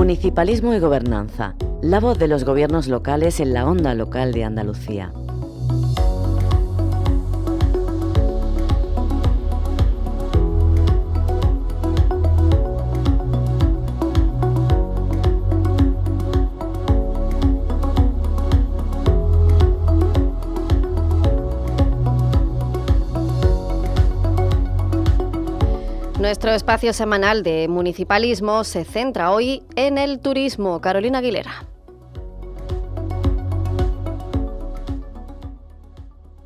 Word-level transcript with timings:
Municipalismo 0.00 0.72
y 0.72 0.78
gobernanza. 0.78 1.54
La 1.82 2.00
voz 2.00 2.18
de 2.18 2.26
los 2.26 2.44
gobiernos 2.44 2.88
locales 2.88 3.38
en 3.38 3.52
la 3.52 3.66
onda 3.66 3.94
local 3.94 4.32
de 4.32 4.44
Andalucía. 4.44 5.12
Nuestro 26.30 26.52
espacio 26.52 26.92
semanal 26.92 27.42
de 27.42 27.66
municipalismo 27.66 28.62
se 28.62 28.84
centra 28.84 29.32
hoy 29.32 29.64
en 29.74 29.98
el 29.98 30.20
turismo. 30.20 30.80
Carolina 30.80 31.18
Aguilera. 31.18 31.66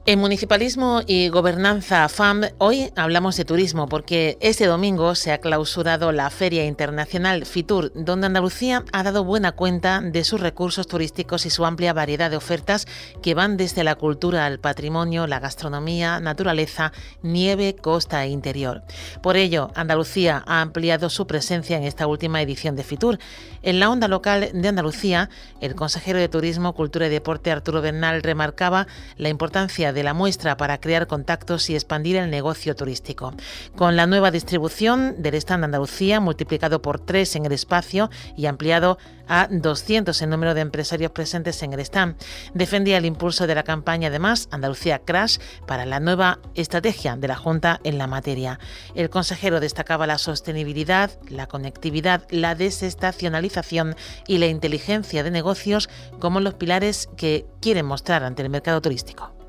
En 0.06 0.18
Municipalismo 0.18 1.00
y 1.06 1.30
Gobernanza 1.30 2.06
FAM 2.10 2.42
hoy 2.58 2.92
hablamos 2.94 3.38
de 3.38 3.46
turismo 3.46 3.88
porque 3.88 4.36
este 4.42 4.66
domingo 4.66 5.14
se 5.14 5.32
ha 5.32 5.38
clausurado 5.38 6.12
la 6.12 6.28
Feria 6.28 6.66
Internacional 6.66 7.46
FITUR, 7.46 7.90
donde 7.94 8.26
Andalucía 8.26 8.84
ha 8.92 9.02
dado 9.02 9.24
buena 9.24 9.52
cuenta 9.52 10.02
de 10.02 10.22
sus 10.24 10.42
recursos 10.42 10.86
turísticos 10.86 11.46
y 11.46 11.50
su 11.50 11.64
amplia 11.64 11.94
variedad 11.94 12.30
de 12.30 12.36
ofertas 12.36 12.86
que 13.22 13.32
van 13.32 13.56
desde 13.56 13.82
la 13.82 13.94
cultura 13.94 14.44
al 14.44 14.60
patrimonio, 14.60 15.26
la 15.26 15.40
gastronomía, 15.40 16.20
naturaleza, 16.20 16.92
nieve, 17.22 17.74
costa 17.74 18.22
e 18.26 18.28
interior. 18.28 18.82
Por 19.22 19.38
ello, 19.38 19.70
Andalucía 19.74 20.44
ha 20.46 20.60
ampliado 20.60 21.08
su 21.08 21.26
presencia 21.26 21.78
en 21.78 21.84
esta 21.84 22.06
última 22.06 22.42
edición 22.42 22.76
de 22.76 22.84
FITUR. 22.84 23.18
En 23.62 23.80
la 23.80 23.88
onda 23.88 24.08
local 24.08 24.50
de 24.52 24.68
Andalucía, 24.68 25.30
el 25.62 25.74
consejero 25.74 26.18
de 26.18 26.28
Turismo, 26.28 26.74
Cultura 26.74 27.06
y 27.06 27.10
Deporte 27.10 27.50
Arturo 27.50 27.80
Bernal 27.80 28.22
remarcaba 28.22 28.86
la 29.16 29.30
importancia 29.30 29.93
de 29.94 30.02
la 30.02 30.14
muestra 30.14 30.56
para 30.56 30.78
crear 30.78 31.06
contactos 31.06 31.70
y 31.70 31.74
expandir 31.74 32.16
el 32.16 32.30
negocio 32.30 32.76
turístico. 32.76 33.32
Con 33.76 33.96
la 33.96 34.06
nueva 34.06 34.30
distribución 34.30 35.22
del 35.22 35.34
stand 35.36 35.64
Andalucía, 35.64 36.20
multiplicado 36.20 36.82
por 36.82 37.00
tres 37.00 37.36
en 37.36 37.46
el 37.46 37.52
espacio 37.52 38.10
y 38.36 38.46
ampliado 38.46 38.98
a 39.26 39.48
200 39.50 40.20
el 40.20 40.30
número 40.30 40.54
de 40.54 40.60
empresarios 40.60 41.10
presentes 41.12 41.62
en 41.62 41.72
el 41.72 41.80
stand, 41.80 42.16
defendía 42.52 42.98
el 42.98 43.06
impulso 43.06 43.46
de 43.46 43.54
la 43.54 43.62
campaña 43.62 44.08
además 44.08 44.48
Andalucía 44.50 44.98
Crash 44.98 45.38
para 45.66 45.86
la 45.86 46.00
nueva 46.00 46.40
estrategia 46.54 47.16
de 47.16 47.28
la 47.28 47.36
Junta 47.36 47.80
en 47.84 47.98
la 47.98 48.06
materia. 48.06 48.58
El 48.94 49.10
consejero 49.10 49.60
destacaba 49.60 50.06
la 50.06 50.18
sostenibilidad, 50.18 51.10
la 51.28 51.46
conectividad, 51.46 52.26
la 52.30 52.54
desestacionalización 52.54 53.96
y 54.26 54.38
la 54.38 54.46
inteligencia 54.46 55.22
de 55.22 55.30
negocios 55.30 55.88
como 56.18 56.40
los 56.40 56.54
pilares 56.54 57.08
que 57.16 57.46
quieren 57.60 57.86
mostrar 57.86 58.24
ante 58.24 58.42
el 58.42 58.50
mercado 58.50 58.80
turístico. 58.80 59.43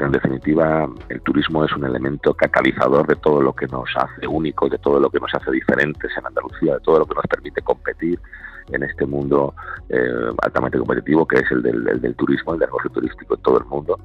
En 0.00 0.10
definitiva, 0.10 0.88
el 1.08 1.20
turismo 1.22 1.64
es 1.64 1.72
un 1.72 1.84
elemento 1.84 2.34
catalizador 2.34 3.06
de 3.06 3.14
todo 3.16 3.40
lo 3.40 3.52
que 3.52 3.66
nos 3.68 3.88
hace 3.96 4.26
únicos, 4.26 4.70
de 4.70 4.78
todo 4.78 4.98
lo 4.98 5.08
que 5.08 5.20
nos 5.20 5.32
hace 5.32 5.52
diferentes 5.52 6.10
en 6.18 6.26
Andalucía, 6.26 6.74
de 6.74 6.80
todo 6.80 6.98
lo 6.98 7.06
que 7.06 7.14
nos 7.14 7.26
permite 7.26 7.62
competir 7.62 8.18
en 8.72 8.82
este 8.82 9.06
mundo 9.06 9.54
eh, 9.88 10.30
altamente 10.42 10.78
competitivo 10.78 11.26
que 11.26 11.36
es 11.36 11.50
el 11.52 11.62
del, 11.62 12.14
turismo, 12.16 12.54
el 12.54 12.60
del 12.60 12.68
negocio 12.68 12.90
turístico 12.90 13.34
en 13.34 13.42
todo 13.42 13.58
el 13.58 13.64
mundo. 13.66 13.98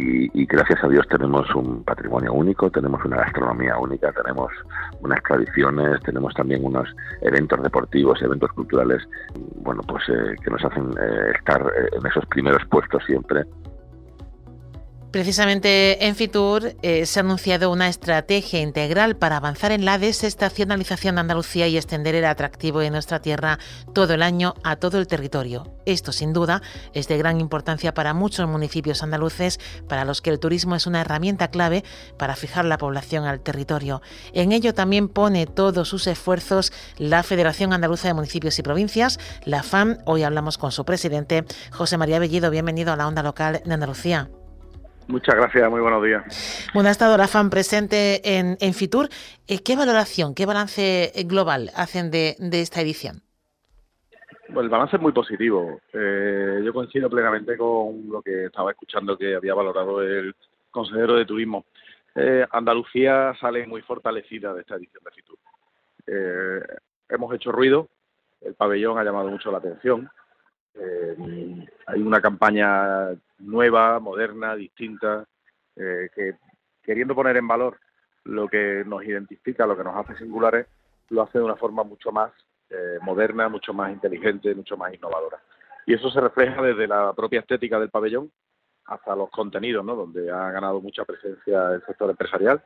Y, 0.00 0.46
gracias 0.46 0.82
a 0.84 0.88
Dios 0.88 1.06
tenemos 1.08 1.52
un 1.56 1.82
patrimonio 1.82 2.32
único, 2.32 2.70
tenemos 2.70 3.04
una 3.04 3.16
gastronomía 3.16 3.76
única, 3.78 4.12
tenemos 4.12 4.52
unas 5.00 5.20
tradiciones, 5.24 6.00
tenemos 6.02 6.32
también 6.34 6.64
unos 6.64 6.88
eventos 7.20 7.60
deportivos, 7.60 8.22
eventos 8.22 8.52
culturales, 8.52 9.02
bueno, 9.56 9.82
pues 9.82 10.04
eh, 10.08 10.36
que 10.42 10.50
nos 10.52 10.64
hacen 10.64 10.90
eh, 11.00 11.32
estar 11.36 11.60
en 11.92 12.06
esos 12.06 12.24
primeros 12.26 12.64
puestos 12.66 13.02
siempre 13.06 13.44
Precisamente 15.10 16.06
en 16.06 16.14
Fitur 16.16 16.76
eh, 16.82 17.06
se 17.06 17.18
ha 17.18 17.22
anunciado 17.22 17.72
una 17.72 17.88
estrategia 17.88 18.60
integral 18.60 19.16
para 19.16 19.38
avanzar 19.38 19.72
en 19.72 19.86
la 19.86 19.96
desestacionalización 19.96 21.14
de 21.14 21.22
Andalucía 21.22 21.66
y 21.66 21.78
extender 21.78 22.14
el 22.14 22.26
atractivo 22.26 22.80
de 22.80 22.90
nuestra 22.90 23.22
tierra 23.22 23.58
todo 23.94 24.12
el 24.12 24.22
año 24.22 24.52
a 24.64 24.76
todo 24.76 24.98
el 24.98 25.06
territorio. 25.06 25.72
Esto, 25.86 26.12
sin 26.12 26.34
duda, 26.34 26.60
es 26.92 27.08
de 27.08 27.16
gran 27.16 27.40
importancia 27.40 27.94
para 27.94 28.12
muchos 28.12 28.46
municipios 28.46 29.02
andaluces, 29.02 29.58
para 29.88 30.04
los 30.04 30.20
que 30.20 30.28
el 30.28 30.38
turismo 30.38 30.76
es 30.76 30.86
una 30.86 31.00
herramienta 31.00 31.48
clave 31.48 31.84
para 32.18 32.36
fijar 32.36 32.66
la 32.66 32.76
población 32.76 33.24
al 33.24 33.40
territorio. 33.40 34.02
En 34.34 34.52
ello 34.52 34.74
también 34.74 35.08
pone 35.08 35.46
todos 35.46 35.88
sus 35.88 36.06
esfuerzos 36.06 36.70
la 36.98 37.22
Federación 37.22 37.72
Andaluza 37.72 38.08
de 38.08 38.14
Municipios 38.14 38.58
y 38.58 38.62
Provincias, 38.62 39.18
la 39.44 39.62
FAM. 39.62 40.00
Hoy 40.04 40.22
hablamos 40.22 40.58
con 40.58 40.70
su 40.70 40.84
presidente, 40.84 41.46
José 41.72 41.96
María 41.96 42.18
Bellido. 42.18 42.50
Bienvenido 42.50 42.92
a 42.92 42.96
la 42.96 43.08
onda 43.08 43.22
local 43.22 43.62
de 43.64 43.72
Andalucía. 43.72 44.28
Muchas 45.08 45.36
gracias, 45.36 45.70
muy 45.70 45.80
buenos 45.80 46.04
días. 46.04 46.68
Bueno, 46.74 46.90
ha 46.90 46.92
estado 46.92 47.16
la 47.16 47.26
FAN 47.26 47.48
presente 47.48 48.20
en, 48.38 48.58
en 48.60 48.74
Fitur. 48.74 49.08
Eh, 49.46 49.60
¿Qué 49.64 49.74
valoración, 49.74 50.34
qué 50.34 50.44
balance 50.44 51.12
global 51.24 51.70
hacen 51.74 52.10
de, 52.10 52.36
esta 52.52 52.82
edición? 52.82 53.22
Pues 54.52 54.64
el 54.64 54.68
balance 54.68 54.96
es 54.96 55.02
muy 55.02 55.12
positivo. 55.12 55.80
Eh, 55.94 56.60
yo 56.62 56.74
coincido 56.74 57.08
plenamente 57.08 57.56
con 57.56 58.10
lo 58.10 58.20
que 58.20 58.46
estaba 58.46 58.70
escuchando 58.70 59.16
que 59.16 59.34
había 59.34 59.54
valorado 59.54 60.02
el 60.02 60.34
consejero 60.70 61.14
de 61.14 61.24
turismo. 61.24 61.64
Eh, 62.14 62.44
Andalucía 62.50 63.34
sale 63.40 63.66
muy 63.66 63.80
fortalecida 63.80 64.52
de 64.52 64.60
esta 64.60 64.74
edición 64.74 65.02
de 65.04 65.10
Fitur. 65.10 65.38
hemos 67.08 67.34
hecho 67.34 67.50
ruido, 67.50 67.88
el 68.42 68.54
pabellón 68.54 68.98
ha 68.98 69.04
llamado 69.04 69.30
mucho 69.30 69.50
la 69.50 69.58
atención. 69.58 70.10
Hay 71.86 72.00
una 72.00 72.20
campaña 72.20 73.10
nueva, 73.38 73.98
moderna, 73.98 74.54
distinta, 74.54 75.26
eh, 75.76 76.08
que 76.14 76.34
queriendo 76.82 77.14
poner 77.14 77.36
en 77.36 77.48
valor 77.48 77.78
lo 78.24 78.48
que 78.48 78.82
nos 78.86 79.04
identifica, 79.04 79.66
lo 79.66 79.76
que 79.76 79.84
nos 79.84 79.96
hace 79.96 80.16
singulares, 80.18 80.66
lo 81.10 81.22
hace 81.22 81.38
de 81.38 81.44
una 81.44 81.56
forma 81.56 81.82
mucho 81.84 82.12
más 82.12 82.32
eh, 82.70 82.98
moderna, 83.02 83.48
mucho 83.48 83.72
más 83.72 83.90
inteligente, 83.92 84.54
mucho 84.54 84.76
más 84.76 84.92
innovadora. 84.92 85.40
Y 85.86 85.94
eso 85.94 86.10
se 86.10 86.20
refleja 86.20 86.60
desde 86.60 86.86
la 86.86 87.12
propia 87.14 87.40
estética 87.40 87.80
del 87.80 87.90
pabellón 87.90 88.30
hasta 88.84 89.16
los 89.16 89.30
contenidos, 89.30 89.84
¿no? 89.84 89.94
donde 89.94 90.30
ha 90.30 90.50
ganado 90.50 90.80
mucha 90.80 91.04
presencia 91.04 91.74
el 91.74 91.84
sector 91.84 92.10
empresarial, 92.10 92.62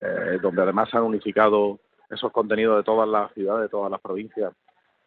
eh, 0.00 0.38
donde 0.40 0.62
además 0.62 0.90
se 0.90 0.96
han 0.96 1.04
unificado 1.04 1.78
esos 2.08 2.32
contenidos 2.32 2.76
de 2.78 2.82
todas 2.82 3.08
las 3.08 3.32
ciudades, 3.34 3.62
de 3.62 3.68
todas 3.68 3.90
las 3.90 4.00
provincias, 4.00 4.52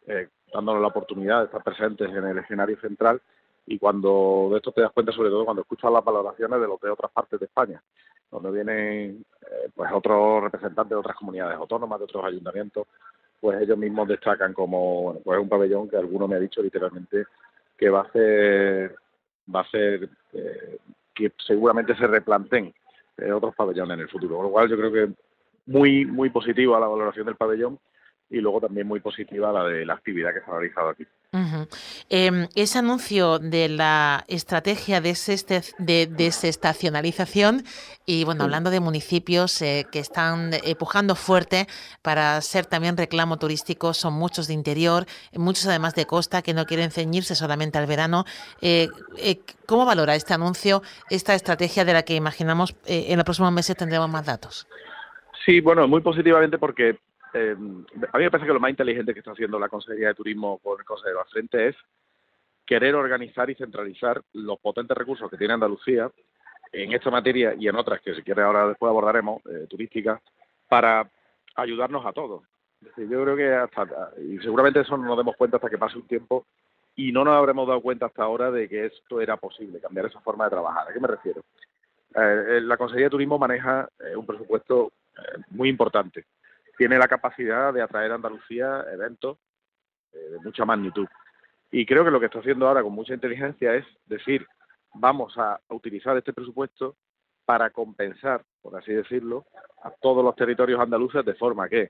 eh, 0.07 0.29
dándonos 0.53 0.81
la 0.81 0.87
oportunidad 0.87 1.39
de 1.39 1.45
estar 1.45 1.63
presentes 1.63 2.09
en 2.09 2.25
el 2.25 2.37
escenario 2.37 2.79
central 2.79 3.21
y 3.65 3.79
cuando 3.79 4.49
de 4.51 4.57
esto 4.57 4.71
te 4.71 4.81
das 4.81 4.91
cuenta 4.91 5.11
sobre 5.11 5.29
todo 5.29 5.45
cuando 5.45 5.61
escuchas 5.61 5.91
las 5.91 6.03
valoraciones 6.03 6.59
de 6.59 6.67
los 6.67 6.79
de 6.79 6.89
otras 6.89 7.11
partes 7.11 7.39
de 7.39 7.45
España 7.45 7.81
donde 8.29 8.51
vienen 8.51 9.25
eh, 9.41 9.69
pues 9.75 9.91
otros 9.93 10.43
representantes 10.43 10.89
de 10.89 10.95
otras 10.95 11.15
comunidades 11.15 11.57
autónomas 11.57 11.99
de 11.99 12.05
otros 12.05 12.25
ayuntamientos 12.25 12.87
pues 13.39 13.61
ellos 13.61 13.77
mismos 13.77 14.07
destacan 14.07 14.53
como 14.53 15.19
pues 15.23 15.39
un 15.39 15.49
pabellón 15.49 15.89
que 15.89 15.97
alguno 15.97 16.27
me 16.27 16.35
ha 16.35 16.39
dicho 16.39 16.61
literalmente 16.61 17.25
que 17.77 17.89
va 17.89 18.01
a 18.01 18.11
ser 18.11 18.95
va 19.53 19.61
a 19.61 19.69
ser 19.69 20.09
eh, 20.33 20.77
que 21.13 21.31
seguramente 21.45 21.95
se 21.95 22.07
replanteen 22.07 22.73
eh, 23.17 23.31
otros 23.31 23.55
pabellones 23.55 23.95
en 23.95 24.01
el 24.01 24.09
futuro. 24.09 24.37
Con 24.37 24.45
lo 24.45 24.51
cual 24.51 24.69
yo 24.69 24.77
creo 24.77 24.91
que 24.91 25.13
muy 25.65 26.05
muy 26.05 26.29
positiva 26.29 26.79
la 26.79 26.87
valoración 26.87 27.25
del 27.25 27.35
pabellón 27.35 27.79
y 28.33 28.41
luego 28.41 28.59
también 28.59 28.88
muy 28.88 28.99
positiva 28.99 29.51
la 29.51 29.63
de 29.63 29.85
la 29.85 29.94
actividad 29.94 30.33
que 30.33 30.39
se 30.39 30.49
ha 30.49 30.53
realizado 30.55 30.89
aquí. 30.89 31.05
Em, 32.09 32.47
ese 32.55 32.79
anuncio 32.79 33.38
de 33.38 33.69
la 33.69 34.23
estrategia 34.27 35.01
de, 35.01 35.16
de 35.77 36.07
desestacionalización 36.07 37.63
y 38.07 38.23
bueno, 38.23 38.44
hablando 38.44 38.71
de 38.71 38.79
municipios 38.79 39.61
eh, 39.61 39.85
que 39.91 39.99
están 39.99 40.51
empujando 40.63 41.16
fuerte 41.16 41.67
para 42.01 42.41
ser 42.41 42.66
también 42.66 42.97
reclamo 42.97 43.38
turístico, 43.38 43.94
son 43.94 44.15
muchos 44.15 44.47
de 44.47 44.56
interior, 44.56 45.06
muchos 45.35 45.68
además 45.68 45.94
de 45.94 46.06
costa 46.06 46.41
que 46.41 46.56
no 46.56 46.65
quieren 46.65 46.89
ceñirse 46.89 47.35
solamente 47.35 47.77
al 47.77 47.85
verano. 47.85 48.25
Eh, 48.62 48.88
eh, 49.18 49.39
¿Cómo 49.68 49.85
valora 49.85 50.15
este 50.15 50.33
anuncio, 50.33 50.81
esta 51.12 51.35
estrategia 51.35 51.85
de 51.85 51.94
la 51.94 52.03
que 52.03 52.15
imaginamos 52.15 52.75
en 52.85 53.15
los 53.15 53.25
próximos 53.25 53.51
meses 53.51 53.77
tendremos 53.77 54.09
más 54.09 54.25
datos? 54.25 54.68
Sí, 55.45 55.59
bueno, 55.59 55.88
muy 55.88 56.01
positivamente 56.01 56.57
porque 56.57 56.97
eh, 57.33 57.56
a 57.57 58.18
mí 58.18 58.24
me 58.24 58.31
parece 58.31 58.47
que 58.47 58.53
lo 58.53 58.59
más 58.59 58.69
inteligente 58.69 59.13
que 59.13 59.19
está 59.19 59.31
haciendo 59.31 59.57
la 59.59 59.69
Consejería 59.69 60.09
de 60.09 60.15
Turismo 60.15 60.59
con 60.59 60.80
el 60.80 60.85
Consejero 60.85 61.21
al 61.21 61.27
frente 61.27 61.69
es 61.69 61.75
querer 62.65 62.95
organizar 62.95 63.50
y 63.50 63.56
centralizar 63.56 64.21
los 64.33 64.59
potentes 64.59 64.95
recursos 64.95 65.30
que 65.30 65.38
tiene 65.38 65.56
Andalucía 65.56 66.12
en 66.71 66.94
esta 66.94 67.09
materia 67.09 67.56
y 67.57 67.68
en 67.68 67.75
otras 67.75 68.01
que 68.01 68.15
si 68.15 68.21
quiere 68.21 68.44
ahora 68.44 68.68
después 68.68 68.89
abordaremos, 68.89 69.41
eh, 69.47 69.68
turísticas, 69.69 70.21
para 70.68 71.09
ayudarnos 71.56 72.06
a 72.06 72.13
todos. 72.13 72.44
yo 72.97 73.24
creo 73.24 73.35
que 73.35 73.53
hasta, 73.53 74.12
y 74.21 74.38
seguramente 74.39 74.80
eso 74.81 74.97
no 74.97 75.06
nos 75.06 75.18
demos 75.18 75.35
cuenta 75.35 75.57
hasta 75.57 75.69
que 75.69 75.77
pase 75.77 75.97
un 75.97 76.07
tiempo 76.07 76.45
y 76.95 77.12
no 77.12 77.24
nos 77.24 77.35
habremos 77.35 77.68
dado 77.68 77.81
cuenta 77.81 78.06
hasta 78.06 78.24
ahora 78.24 78.51
de 78.51 78.69
que 78.69 78.85
esto 78.85 79.21
era 79.21 79.38
posible, 79.38 79.80
cambiar 79.80 80.06
esa 80.06 80.21
forma 80.21 80.45
de 80.45 80.51
trabajar. 80.51 80.88
¿A 80.88 80.94
qué 80.94 81.00
me 81.00 81.07
refiero? 81.07 81.41
Eh, 82.15 82.62
la 82.62 82.77
Consejería 82.77 83.07
de 83.07 83.12
Turismo 83.12 83.39
maneja 83.39 83.89
un 84.15 84.25
presupuesto 84.25 84.91
muy 85.50 85.69
importante 85.69 86.25
tiene 86.77 86.97
la 86.97 87.07
capacidad 87.07 87.73
de 87.73 87.81
atraer 87.81 88.11
a 88.11 88.15
Andalucía 88.15 88.85
eventos 88.91 89.37
de 90.11 90.39
mucha 90.43 90.63
magnitud. 90.65 91.07
Y 91.71 91.85
creo 91.85 92.05
que 92.05 92.11
lo 92.11 92.19
que 92.19 92.27
está 92.27 92.39
haciendo 92.39 92.67
ahora 92.67 92.83
con 92.83 92.93
mucha 92.93 93.15
inteligencia 93.15 93.73
es 93.73 93.85
decir, 94.05 94.45
vamos 94.93 95.37
a 95.37 95.59
utilizar 95.69 96.15
este 96.17 96.33
presupuesto 96.33 96.95
para 97.45 97.71
compensar, 97.71 98.43
por 98.61 98.77
así 98.77 98.93
decirlo, 98.93 99.45
a 99.81 99.91
todos 99.91 100.23
los 100.23 100.35
territorios 100.35 100.79
andaluces 100.79 101.25
de 101.25 101.33
forma 101.33 101.67
que 101.67 101.89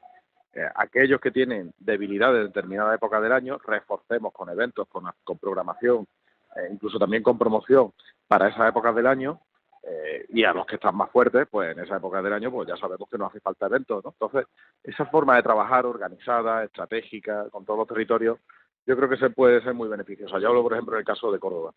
eh, 0.54 0.70
aquellos 0.76 1.20
que 1.20 1.32
tienen 1.32 1.74
debilidades 1.80 2.42
en 2.42 2.48
determinada 2.48 2.96
época 2.96 3.20
del 3.20 3.32
año, 3.32 3.58
reforcemos 3.58 4.32
con 4.34 4.50
eventos, 4.50 4.88
con, 4.88 5.06
con 5.24 5.38
programación, 5.38 6.08
eh, 6.56 6.70
incluso 6.72 6.98
también 6.98 7.24
con 7.24 7.38
promoción 7.38 7.92
para 8.28 8.50
esas 8.50 8.70
épocas 8.70 8.96
del 8.96 9.08
año, 9.08 9.42
eh, 9.86 10.26
y 10.30 10.44
a 10.46 10.54
los 10.54 10.66
que 10.66 10.76
están 10.76 10.96
más 10.96 11.12
fuertes, 11.12 11.46
pues 11.52 11.76
en 11.76 11.84
esa 11.84 11.98
época 11.98 12.22
del 12.22 12.32
año, 12.32 12.50
pues 12.52 12.68
ya 12.68 12.78
sabemos 12.78 13.10
que 13.10 13.18
no 13.18 13.26
hace 13.26 13.42
falta 13.42 13.66
eventos, 13.66 14.04
¿no? 14.04 14.12
Entonces, 14.12 14.48
esa 14.82 15.06
forma 15.08 15.36
de 15.36 15.44
trabajar 15.44 15.86
organizada, 15.86 16.64
estratégica, 16.64 17.50
con 17.50 17.66
todos 17.66 17.80
los 17.80 17.88
territorios, 17.88 18.40
yo 18.86 18.96
creo 18.96 19.10
que 19.10 19.18
se 19.18 19.30
puede 19.30 19.62
ser 19.62 19.74
muy 19.74 19.90
beneficiosa. 19.90 20.40
Yo 20.40 20.50
hablo, 20.50 20.64
por 20.64 20.74
ejemplo, 20.74 20.96
en 20.96 21.00
el 21.00 21.06
caso 21.06 21.32
de 21.32 21.40
Córdoba, 21.40 21.74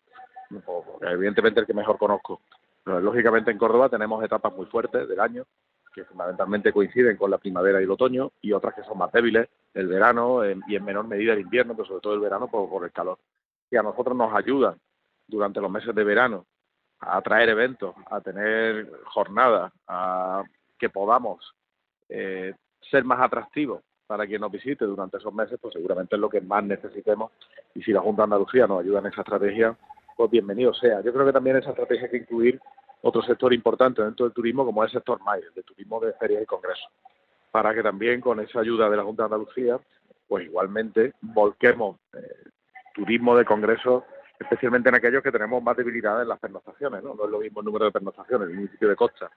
evidentemente 1.01 1.59
el 1.59 1.65
que 1.65 1.73
mejor 1.73 1.97
conozco. 1.97 2.41
lógicamente 2.85 3.51
en 3.51 3.57
Córdoba 3.57 3.89
tenemos 3.89 4.23
etapas 4.23 4.53
muy 4.55 4.65
fuertes 4.67 5.07
del 5.07 5.19
año, 5.19 5.43
que 5.93 6.05
fundamentalmente 6.05 6.71
coinciden 6.71 7.17
con 7.17 7.31
la 7.31 7.37
primavera 7.37 7.81
y 7.81 7.83
el 7.83 7.91
otoño, 7.91 8.31
y 8.41 8.53
otras 8.53 8.73
que 8.73 8.83
son 8.83 8.97
más 8.97 9.11
débiles, 9.11 9.49
el 9.73 9.87
verano 9.87 10.41
y 10.45 10.75
en 10.75 10.85
menor 10.85 11.07
medida 11.07 11.33
el 11.33 11.41
invierno, 11.41 11.75
pero 11.75 11.87
sobre 11.87 12.01
todo 12.01 12.13
el 12.13 12.19
verano 12.19 12.47
por, 12.47 12.83
el 12.85 12.91
calor. 12.91 13.17
Y 13.69 13.75
a 13.75 13.83
nosotros 13.83 14.15
nos 14.15 14.33
ayudan 14.33 14.75
durante 15.27 15.59
los 15.59 15.69
meses 15.69 15.93
de 15.93 16.03
verano 16.03 16.45
a 16.99 17.21
traer 17.21 17.49
eventos, 17.49 17.95
a 18.09 18.21
tener 18.21 18.89
jornadas, 19.05 19.71
a 19.87 20.43
que 20.77 20.89
podamos 20.89 21.53
eh, 22.09 22.53
ser 22.89 23.03
más 23.03 23.19
atractivos 23.21 23.81
para 24.05 24.25
quien 24.25 24.41
nos 24.41 24.51
visite 24.51 24.85
durante 24.85 25.17
esos 25.17 25.33
meses, 25.33 25.59
pues 25.61 25.73
seguramente 25.73 26.15
es 26.15 26.21
lo 26.21 26.29
que 26.29 26.41
más 26.41 26.63
necesitemos. 26.63 27.31
Y 27.75 27.83
si 27.83 27.91
la 27.91 27.99
Junta 27.99 28.21
de 28.21 28.25
Andalucía 28.25 28.65
nos 28.65 28.79
ayuda 28.79 28.99
en 28.99 29.07
esa 29.07 29.21
estrategia, 29.21 29.77
pues 30.15 30.31
bienvenido 30.31 30.73
sea. 30.73 31.01
Yo 31.01 31.13
creo 31.13 31.25
que 31.25 31.33
también 31.33 31.57
esa 31.57 31.71
estrategia 31.71 32.05
hay 32.05 32.11
que 32.11 32.17
incluir 32.17 32.59
otro 33.01 33.21
sector 33.21 33.53
importante 33.53 34.01
dentro 34.01 34.25
del 34.25 34.33
turismo 34.33 34.65
como 34.65 34.83
es 34.83 34.91
el 34.93 34.99
sector 34.99 35.21
MAI, 35.21 35.41
el 35.41 35.53
de 35.53 35.63
turismo 35.63 35.99
de 35.99 36.13
ferias 36.13 36.41
y 36.41 36.45
congresos, 36.45 36.87
para 37.51 37.73
que 37.73 37.83
también 37.83 38.21
con 38.21 38.39
esa 38.39 38.61
ayuda 38.61 38.89
de 38.89 38.97
la 38.97 39.03
Junta 39.03 39.23
de 39.23 39.25
Andalucía, 39.25 39.79
pues 40.27 40.45
igualmente 40.45 41.13
volquemos 41.21 41.97
eh, 42.13 42.49
turismo 42.95 43.37
de 43.37 43.45
congresos, 43.45 44.03
especialmente 44.39 44.89
en 44.89 44.95
aquellos 44.95 45.23
que 45.23 45.31
tenemos 45.31 45.61
más 45.63 45.75
debilidades 45.75 46.23
en 46.23 46.29
las 46.29 46.39
pernoctaciones, 46.39 47.03
¿no? 47.03 47.15
No 47.15 47.25
es 47.25 47.31
lo 47.31 47.39
mismo 47.39 47.59
el 47.61 47.65
número 47.65 47.85
de 47.85 47.91
pernoctaciones 47.91 48.45
en 48.45 48.51
el 48.51 48.57
municipio 48.57 48.89
de 48.89 48.95
Costa, 48.95 49.29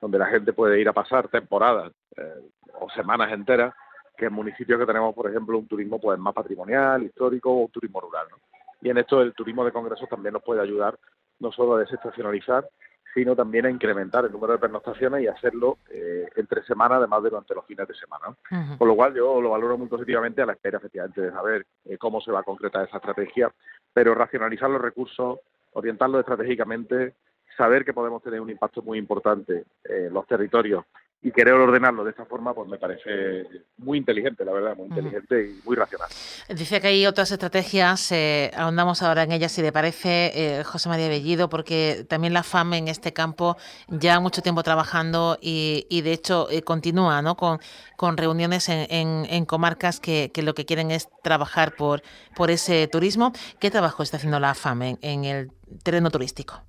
donde 0.00 0.18
la 0.18 0.26
gente 0.26 0.52
puede 0.52 0.80
ir 0.80 0.88
a 0.88 0.92
pasar 0.92 1.28
temporadas 1.28 1.92
eh, 2.16 2.50
o 2.80 2.88
semanas 2.90 3.32
enteras, 3.32 3.74
que 4.16 4.26
en 4.26 4.32
municipios 4.32 4.78
que 4.78 4.86
tenemos, 4.86 5.14
por 5.14 5.28
ejemplo, 5.28 5.58
un 5.58 5.66
turismo 5.66 6.00
pues 6.00 6.18
más 6.18 6.34
patrimonial, 6.34 7.02
histórico 7.02 7.64
o 7.64 7.68
turismo 7.68 8.00
rural. 8.00 8.26
¿no? 8.30 8.36
Y 8.80 8.90
en 8.90 8.98
esto 8.98 9.20
el 9.22 9.34
turismo 9.34 9.64
de 9.64 9.72
congresos 9.72 10.08
también 10.08 10.34
nos 10.34 10.42
puede 10.42 10.60
ayudar 10.60 10.96
no 11.40 11.50
solo 11.50 11.76
a 11.76 11.80
desestacionalizar, 11.80 12.68
sino 13.14 13.36
también 13.36 13.66
a 13.66 13.70
incrementar 13.70 14.24
el 14.24 14.32
número 14.32 14.54
de 14.54 14.58
pernoctaciones 14.58 15.22
y 15.22 15.28
hacerlo 15.28 15.78
eh, 15.88 16.28
entre 16.34 16.64
semanas, 16.64 16.98
además 16.98 17.22
de 17.22 17.30
durante 17.30 17.54
los 17.54 17.64
fines 17.64 17.86
de 17.86 17.94
semana. 17.94 18.36
Con 18.76 18.88
lo 18.88 18.96
cual 18.96 19.14
yo 19.14 19.40
lo 19.40 19.50
valoro 19.50 19.78
muy 19.78 19.86
positivamente 19.86 20.42
a 20.42 20.46
la 20.46 20.52
espera, 20.52 20.78
efectivamente, 20.78 21.20
de 21.20 21.30
saber 21.30 21.66
eh, 21.84 21.96
cómo 21.96 22.20
se 22.20 22.32
va 22.32 22.40
a 22.40 22.44
concretar 22.44 22.86
esa 22.86 22.96
estrategia, 22.96 23.52
pero 23.92 24.14
racionalizar 24.14 24.68
los 24.68 24.82
recursos, 24.82 25.38
orientarlos 25.72 26.20
estratégicamente, 26.20 27.14
saber 27.56 27.84
que 27.84 27.94
podemos 27.94 28.22
tener 28.22 28.40
un 28.40 28.50
impacto 28.50 28.82
muy 28.82 28.98
importante 28.98 29.64
en 29.84 30.12
los 30.12 30.26
territorios 30.26 30.84
y 31.24 31.32
querer 31.32 31.54
ordenarlo 31.54 32.04
de 32.04 32.10
esta 32.10 32.26
forma, 32.26 32.52
pues 32.52 32.68
me 32.68 32.76
parece 32.76 33.46
muy 33.78 33.96
inteligente, 33.96 34.44
la 34.44 34.52
verdad, 34.52 34.76
muy 34.76 34.88
inteligente 34.88 35.48
y 35.48 35.66
muy 35.66 35.74
racional. 35.74 36.06
Dice 36.50 36.82
que 36.82 36.88
hay 36.88 37.06
otras 37.06 37.30
estrategias, 37.32 38.12
eh, 38.12 38.50
ahondamos 38.54 39.02
ahora 39.02 39.22
en 39.22 39.32
ellas 39.32 39.50
si 39.50 39.62
le 39.62 39.72
parece, 39.72 40.32
eh, 40.34 40.64
José 40.64 40.90
María 40.90 41.08
Bellido, 41.08 41.48
porque 41.48 42.04
también 42.10 42.34
la 42.34 42.42
FAM 42.42 42.74
en 42.74 42.88
este 42.88 43.14
campo 43.14 43.56
ya 43.88 44.20
mucho 44.20 44.42
tiempo 44.42 44.62
trabajando 44.62 45.38
y, 45.40 45.86
y 45.88 46.02
de 46.02 46.12
hecho 46.12 46.46
eh, 46.50 46.60
continúa 46.60 47.22
¿no? 47.22 47.38
con, 47.38 47.58
con 47.96 48.18
reuniones 48.18 48.68
en, 48.68 48.86
en, 48.90 49.46
comarcas 49.46 50.00
que, 50.00 50.30
que, 50.30 50.42
lo 50.42 50.54
que 50.54 50.66
quieren 50.66 50.90
es 50.90 51.08
trabajar 51.22 51.74
por, 51.74 52.02
por 52.36 52.50
ese 52.50 52.86
turismo. 52.86 53.32
¿Qué 53.58 53.70
trabajo 53.70 54.02
está 54.02 54.18
haciendo 54.18 54.40
la 54.40 54.54
FAM 54.54 54.82
en, 54.82 54.98
en 55.00 55.24
el 55.24 55.52
terreno 55.82 56.10
turístico? 56.10 56.62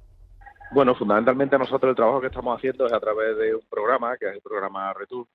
Bueno, 0.76 0.94
fundamentalmente 0.94 1.58
nosotros 1.58 1.92
el 1.92 1.96
trabajo 1.96 2.20
que 2.20 2.28
estamos 2.28 2.58
haciendo 2.58 2.86
es 2.86 2.92
a 2.92 3.00
través 3.00 3.38
de 3.38 3.56
un 3.56 3.62
programa, 3.70 4.18
que 4.18 4.28
es 4.28 4.34
el 4.34 4.42
programa 4.42 4.92
Retur, 4.92 5.26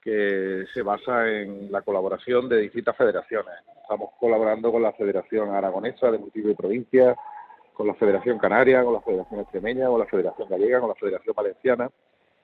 que 0.00 0.64
se 0.72 0.80
basa 0.82 1.28
en 1.28 1.72
la 1.72 1.82
colaboración 1.82 2.48
de 2.48 2.58
distintas 2.58 2.96
federaciones. 2.96 3.52
Estamos 3.82 4.10
colaborando 4.20 4.70
con 4.70 4.84
la 4.84 4.92
Federación 4.92 5.50
Aragonesa 5.50 6.12
de 6.12 6.20
y 6.32 6.54
Provincias, 6.54 7.16
con 7.72 7.88
la 7.88 7.94
Federación 7.94 8.38
Canaria, 8.38 8.84
con 8.84 8.92
la 8.92 9.00
Federación 9.00 9.40
Extremeña, 9.40 9.88
con 9.88 9.98
la 9.98 10.06
Federación 10.06 10.48
Gallega, 10.48 10.78
con 10.78 10.90
la 10.90 10.94
Federación 10.94 11.34
Valenciana. 11.34 11.90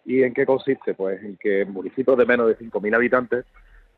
¿Y 0.05 0.25
en 0.25 0.35
qué 0.35 0.45
consiste? 0.45 0.95
Pues 0.95 1.23
en 1.23 1.37
que 1.37 1.61
en 1.61 1.73
municipios 1.73 2.19
de 2.19 2.27
menos 2.27 2.49
de 2.49 2.59
5.000 2.59 2.97
habitantes 2.97 3.45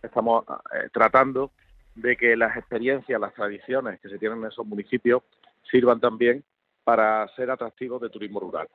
estamos 0.02 0.44
eh, 0.74 0.90
tratando 0.92 1.50
de 1.94 2.14
que 2.14 2.36
las 2.36 2.58
experiencias, 2.58 3.18
las 3.18 3.32
tradiciones 3.32 3.98
que 4.00 4.10
se 4.10 4.18
tienen 4.18 4.40
en 4.40 4.48
esos 4.48 4.66
municipios 4.66 5.22
sirvan 5.70 5.98
también 5.98 6.44
para 6.84 7.26
ser 7.34 7.50
atractivos 7.50 8.00
de 8.00 8.10
turismo 8.10 8.38
rural. 8.38 8.68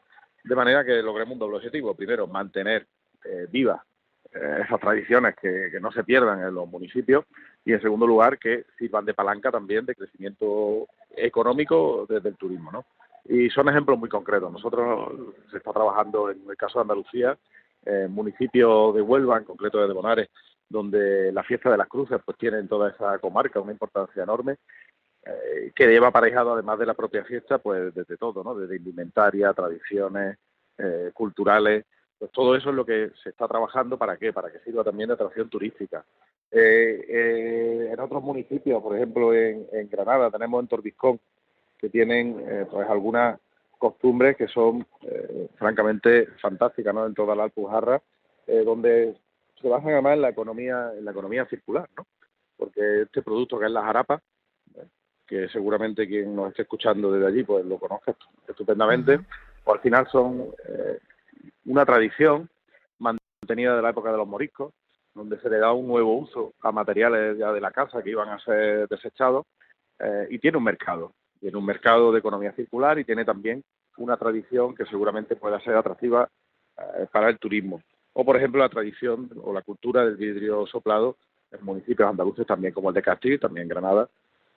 De 0.44 0.56
manera 0.56 0.83
que 0.83 1.01
logremos 1.01 1.33
un 1.33 1.39
doble 1.39 1.57
objetivo. 1.57 1.94
Primero, 1.94 2.27
mantener 2.27 2.88
eh, 3.23 3.47
vivas 3.50 3.81
eh, 4.33 4.61
esas 4.65 4.79
tradiciones 4.79 5.35
que, 5.35 5.77
no 5.79 5.91
se 5.91 6.03
pierdan 6.03 6.41
en 6.41 6.53
los 6.53 6.67
municipios 6.67 7.25
y, 7.63 7.73
en 7.73 7.81
segundo 7.81 8.07
lugar, 8.07 8.38
que 8.39 8.65
sirvan 8.77 9.06
de 9.06 9.13
palanca 9.13 9.51
también 9.51 9.85
de 9.85 9.95
crecimiento 9.95 10.88
económico 11.15 12.06
desde 12.07 12.29
el 12.29 12.35
turismo. 12.35 12.71
¿no? 12.71 12.85
Y 13.25 13.50
son 13.50 13.69
ejemplos 13.69 14.00
muy 14.00 14.09
concretos. 14.09 14.51
Nosotros 14.51 15.35
se 15.51 15.57
está 15.57 15.71
trabajando 15.71 16.31
en 16.31 16.41
el 16.50 16.57
caso 16.57 16.79
de 16.79 16.83
Andalucía, 16.83 17.38
en 17.85 18.11
municipio 18.11 18.91
de 18.94 19.01
Huelva, 19.01 19.38
en 19.38 19.45
concreto 19.45 19.79
de 19.79 19.88
Debonares, 19.88 20.29
donde 20.69 21.31
la 21.31 21.44
fiesta 21.44 21.71
de 21.71 21.77
las 21.77 21.88
cruces 21.88 22.19
pues 22.23 22.38
tiene 22.38 22.59
en 22.59 22.67
toda 22.67 22.89
esa 22.89 23.17
comarca 23.19 23.59
una 23.59 23.71
importancia 23.71 24.23
enorme 24.23 24.57
eh, 25.25 25.71
que 25.75 25.88
lleva 25.88 26.07
aparejado, 26.07 26.54
además 26.54 26.80
de 26.80 26.86
la 26.86 26.94
propia 26.94 27.25
fiesta, 27.25 27.57
pues 27.57 27.94
desde 27.94 28.18
todo, 28.18 28.44
¿no? 28.44 28.56
Desde 28.56 28.77
indumentaria, 28.77 29.54
tradiciones, 29.54 30.38
eh, 30.77 31.12
culturales, 31.13 31.86
pues 32.18 32.31
todo 32.31 32.56
eso 32.56 32.69
es 32.69 32.75
lo 32.75 32.86
que 32.86 33.12
se 33.21 33.30
está 33.30 33.48
trabajando, 33.48 33.98
¿para 33.98 34.18
qué? 34.18 34.31
Para 34.31 34.51
que 34.51 34.60
sirva 34.60 34.83
también 34.83 35.07
de 35.10 35.16
atracción 35.16 35.50
turística. 35.50 36.06
Eh, 36.51 37.89
en 37.92 38.00
otros 38.00 38.23
municipios, 38.23 38.81
por 38.81 38.95
ejemplo 38.95 39.33
en, 39.33 39.90
Granada, 39.90 40.31
tenemos 40.31 40.61
en 40.61 40.68
Torbiscón, 40.68 41.19
que 41.78 41.90
tienen 41.90 42.68
pues 42.69 42.90
algunas 42.90 43.40
costumbres 43.78 44.35
que 44.35 44.47
son 44.47 44.85
francamente 45.56 46.28
fantásticas, 46.42 46.94
¿no? 46.94 47.06
En 47.06 47.14
toda 47.14 47.35
la 47.35 47.44
Alpujarra, 47.44 48.02
donde 48.66 49.16
se 49.61 49.69
basan 49.69 49.92
además 49.92 50.16
en 50.16 50.21
la 50.21 50.30
economía, 50.30 50.92
en 50.97 51.06
la 51.06 51.11
economía 51.11 51.45
circular, 51.45 51.90
¿no? 51.95 52.06
Porque 52.57 53.04
este 53.04 53.21
producto 53.21 53.57
que 53.57 53.66
es 53.66 53.71
la 53.71 53.83
jarapa, 53.83 54.21
que 55.30 55.48
seguramente 55.50 56.07
quien 56.07 56.36
nos 56.36 56.50
esté 56.50 56.64
escuchando 56.64 57.12
desde 57.12 57.28
allí 57.28 57.44
pues 57.44 57.64
lo 57.64 57.78
conoce 57.78 58.16
estupendamente, 58.48 59.19
pues 59.64 59.78
al 59.78 59.81
final 59.81 60.07
son 60.12 60.48
eh, 60.68 60.98
una 61.66 61.86
tradición 61.86 62.50
mantenida 62.98 63.76
de 63.76 63.81
la 63.83 63.92
época 63.92 64.12
de 64.12 64.18
los 64.18 64.28
moriscos, 64.28 64.74
donde 65.14 65.40
se 65.40 65.50
le 65.50 65.59
da 65.59 65.71
un 65.71 65.88
nuevo 65.88 66.18
uso 66.18 66.54
a 66.62 66.71
materiales 66.71 67.38
ya 67.38 67.52
de 67.52 67.62
la 67.62 67.69
casa 67.71 68.02
que 68.02 68.09
iban 68.09 68.30
a 68.30 68.40
ser 68.40 68.88
desechados 68.88 69.45
eh, 70.00 70.28
y 70.31 70.40
tiene 70.40 70.57
un 70.57 70.64
mercado, 70.64 71.14
tiene 71.40 71.57
un 71.57 71.66
mercado 71.66 72.12
de 72.12 72.19
economía 72.19 72.52
circular 72.54 72.98
y 72.98 73.06
tiene 73.06 73.24
también 73.24 73.64
una 73.98 74.18
tradición 74.18 74.74
que 74.74 74.86
seguramente 74.86 75.36
pueda 75.36 75.59
ser 75.59 75.76
atractiva 75.76 76.28
eh, 76.78 77.06
para 77.12 77.30
el 77.30 77.38
turismo. 77.38 77.83
O 78.14 78.26
por 78.26 78.36
ejemplo 78.36 78.62
la 78.62 78.69
tradición 78.69 79.30
o 79.44 79.54
la 79.54 79.62
cultura 79.62 80.04
del 80.04 80.16
vidrio 80.16 80.66
soplado 80.66 81.18
en 81.52 81.64
municipios 81.64 82.09
andaluces 82.09 82.48
también 82.48 82.74
como 82.74 82.90
el 82.90 82.95
de 82.95 83.04
Castillo, 83.04 83.40
también 83.40 83.68
Granada, 83.68 84.09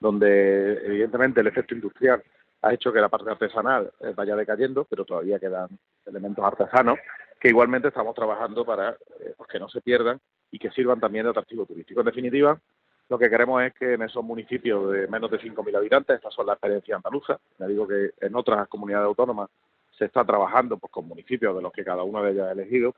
donde 0.03 0.85
evidentemente 0.85 1.39
el 1.39 1.47
efecto 1.47 1.73
industrial 1.73 2.21
ha 2.61 2.73
hecho 2.73 2.91
que 2.91 2.99
la 2.99 3.07
parte 3.07 3.31
artesanal 3.31 3.89
eh, 4.01 4.11
vaya 4.13 4.35
decayendo, 4.35 4.83
pero 4.83 5.05
todavía 5.05 5.39
quedan 5.39 5.69
elementos 6.05 6.43
artesanos 6.43 6.99
que 7.39 7.47
igualmente 7.47 7.87
estamos 7.87 8.13
trabajando 8.13 8.65
para 8.65 8.97
eh, 9.21 9.33
pues 9.37 9.49
que 9.49 9.59
no 9.59 9.69
se 9.69 9.79
pierdan 9.79 10.19
y 10.51 10.59
que 10.59 10.71
sirvan 10.71 10.99
también 10.99 11.23
de 11.23 11.29
atractivo 11.29 11.65
turístico. 11.65 12.01
En 12.01 12.07
definitiva, 12.07 12.59
lo 13.07 13.17
que 13.17 13.29
queremos 13.29 13.63
es 13.63 13.73
que 13.75 13.93
en 13.93 14.01
esos 14.01 14.23
municipios 14.25 14.91
de 14.91 15.07
menos 15.07 15.31
de 15.31 15.39
5.000 15.39 15.77
habitantes, 15.77 16.17
estas 16.17 16.33
son 16.33 16.47
las 16.47 16.55
experiencias 16.55 16.97
andaluzas, 16.97 17.39
me 17.57 17.67
digo 17.69 17.87
que 17.87 18.11
en 18.19 18.35
otras 18.35 18.67
comunidades 18.67 19.07
autónomas 19.07 19.49
se 19.97 20.05
está 20.05 20.25
trabajando 20.25 20.77
pues, 20.77 20.91
con 20.91 21.07
municipios 21.07 21.55
de 21.55 21.61
los 21.61 21.71
que 21.71 21.85
cada 21.85 22.03
uno 22.03 22.21
de 22.21 22.31
ellos 22.31 22.45
ha 22.45 22.51
elegido, 22.51 22.93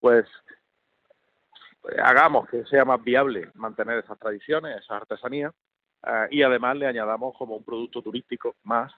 pues 0.00 0.24
hagamos 2.02 2.48
que 2.48 2.64
sea 2.64 2.86
más 2.86 3.02
viable 3.04 3.50
mantener 3.54 3.98
esas 3.98 4.18
tradiciones, 4.18 4.78
esas 4.78 5.02
artesanías, 5.02 5.52
Ah, 6.02 6.26
y 6.30 6.42
además 6.42 6.76
le 6.76 6.86
añadamos 6.86 7.36
como 7.36 7.56
un 7.56 7.64
producto 7.64 8.02
turístico 8.02 8.54
más 8.64 8.92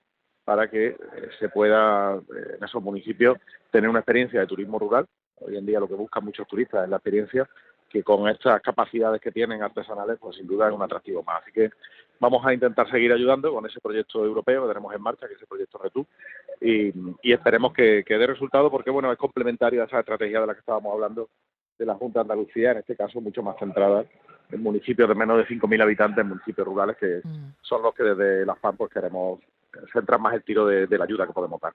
para 0.45 0.69
que 0.69 0.89
eh, 0.89 0.97
se 1.39 1.49
pueda 1.49 2.17
eh, 2.17 2.57
en 2.59 2.65
esos 2.65 2.83
municipios 2.83 3.39
tener 3.71 3.89
una 3.89 4.01
experiencia 4.01 4.41
de 4.41 4.47
turismo 4.47 4.79
rural. 4.79 5.07
Hoy 5.37 5.57
en 5.57 5.67
día 5.67 5.81
lo 5.81 5.89
que 5.89 5.95
buscan 5.95 6.25
muchos 6.25 6.47
turistas 6.47 6.85
es 6.85 6.91
la 6.91 6.97
experiencia 6.97 7.49
que 7.89 8.03
con 8.03 8.29
estas 8.29 8.61
capacidades 8.61 9.21
que 9.21 9.33
tienen 9.33 9.63
artesanales, 9.63 10.19
pues 10.21 10.37
sin 10.37 10.47
duda 10.47 10.69
es 10.69 10.75
un 10.75 10.83
atractivo 10.83 11.23
más. 11.23 11.43
Así 11.43 11.53
que 11.53 11.71
vamos 12.21 12.45
a 12.45 12.53
intentar 12.53 12.91
seguir 12.91 13.13
ayudando 13.13 13.53
con 13.53 13.65
ese 13.67 13.81
proyecto 13.81 14.25
europeo 14.25 14.63
que 14.63 14.69
tenemos 14.69 14.95
en 14.95 15.03
marcha, 15.03 15.27
que 15.27 15.35
es 15.35 15.41
el 15.41 15.47
proyecto 15.47 15.79
RETU, 15.79 16.07
y, 16.61 17.33
esperemos 17.33 17.73
que, 17.73 18.05
que 18.07 18.19
dé 18.19 18.27
resultado 18.27 18.71
porque 18.71 18.91
bueno 18.91 19.13
es 19.13 19.19
complementario 19.19 19.83
a 19.83 19.87
esa 19.87 20.01
estrategia 20.01 20.41
de 20.41 20.47
la 20.47 20.55
que 20.55 20.61
estábamos 20.61 20.93
hablando 20.93 21.29
de 21.79 21.87
la 21.87 21.95
Junta 21.95 22.21
de 22.21 22.23
Andalucía, 22.23 22.73
en 22.73 22.79
este 22.79 22.97
caso 22.97 23.21
mucho 23.21 23.43
más 23.43 23.57
centrada 23.59 24.05
en 24.51 24.63
municipios 24.63 25.09
de 25.09 25.15
menos 25.15 25.37
de 25.39 25.47
5.000 25.47 25.83
habitantes, 25.83 26.25
municipios 26.25 26.67
rurales, 26.67 26.97
que 26.97 27.21
mm. 27.23 27.55
son 27.61 27.83
los 27.83 27.95
que 27.95 28.03
desde 28.03 28.47
las 28.47 28.59
FAN 28.59 28.77
pues, 28.77 28.91
queremos 28.93 29.41
centrar 29.93 30.19
más 30.19 30.35
el 30.35 30.43
tiro 30.43 30.67
de, 30.67 30.87
la 30.99 31.05
ayuda 31.05 31.27
que 31.27 31.33
podemos 31.33 31.61
dar. 31.61 31.73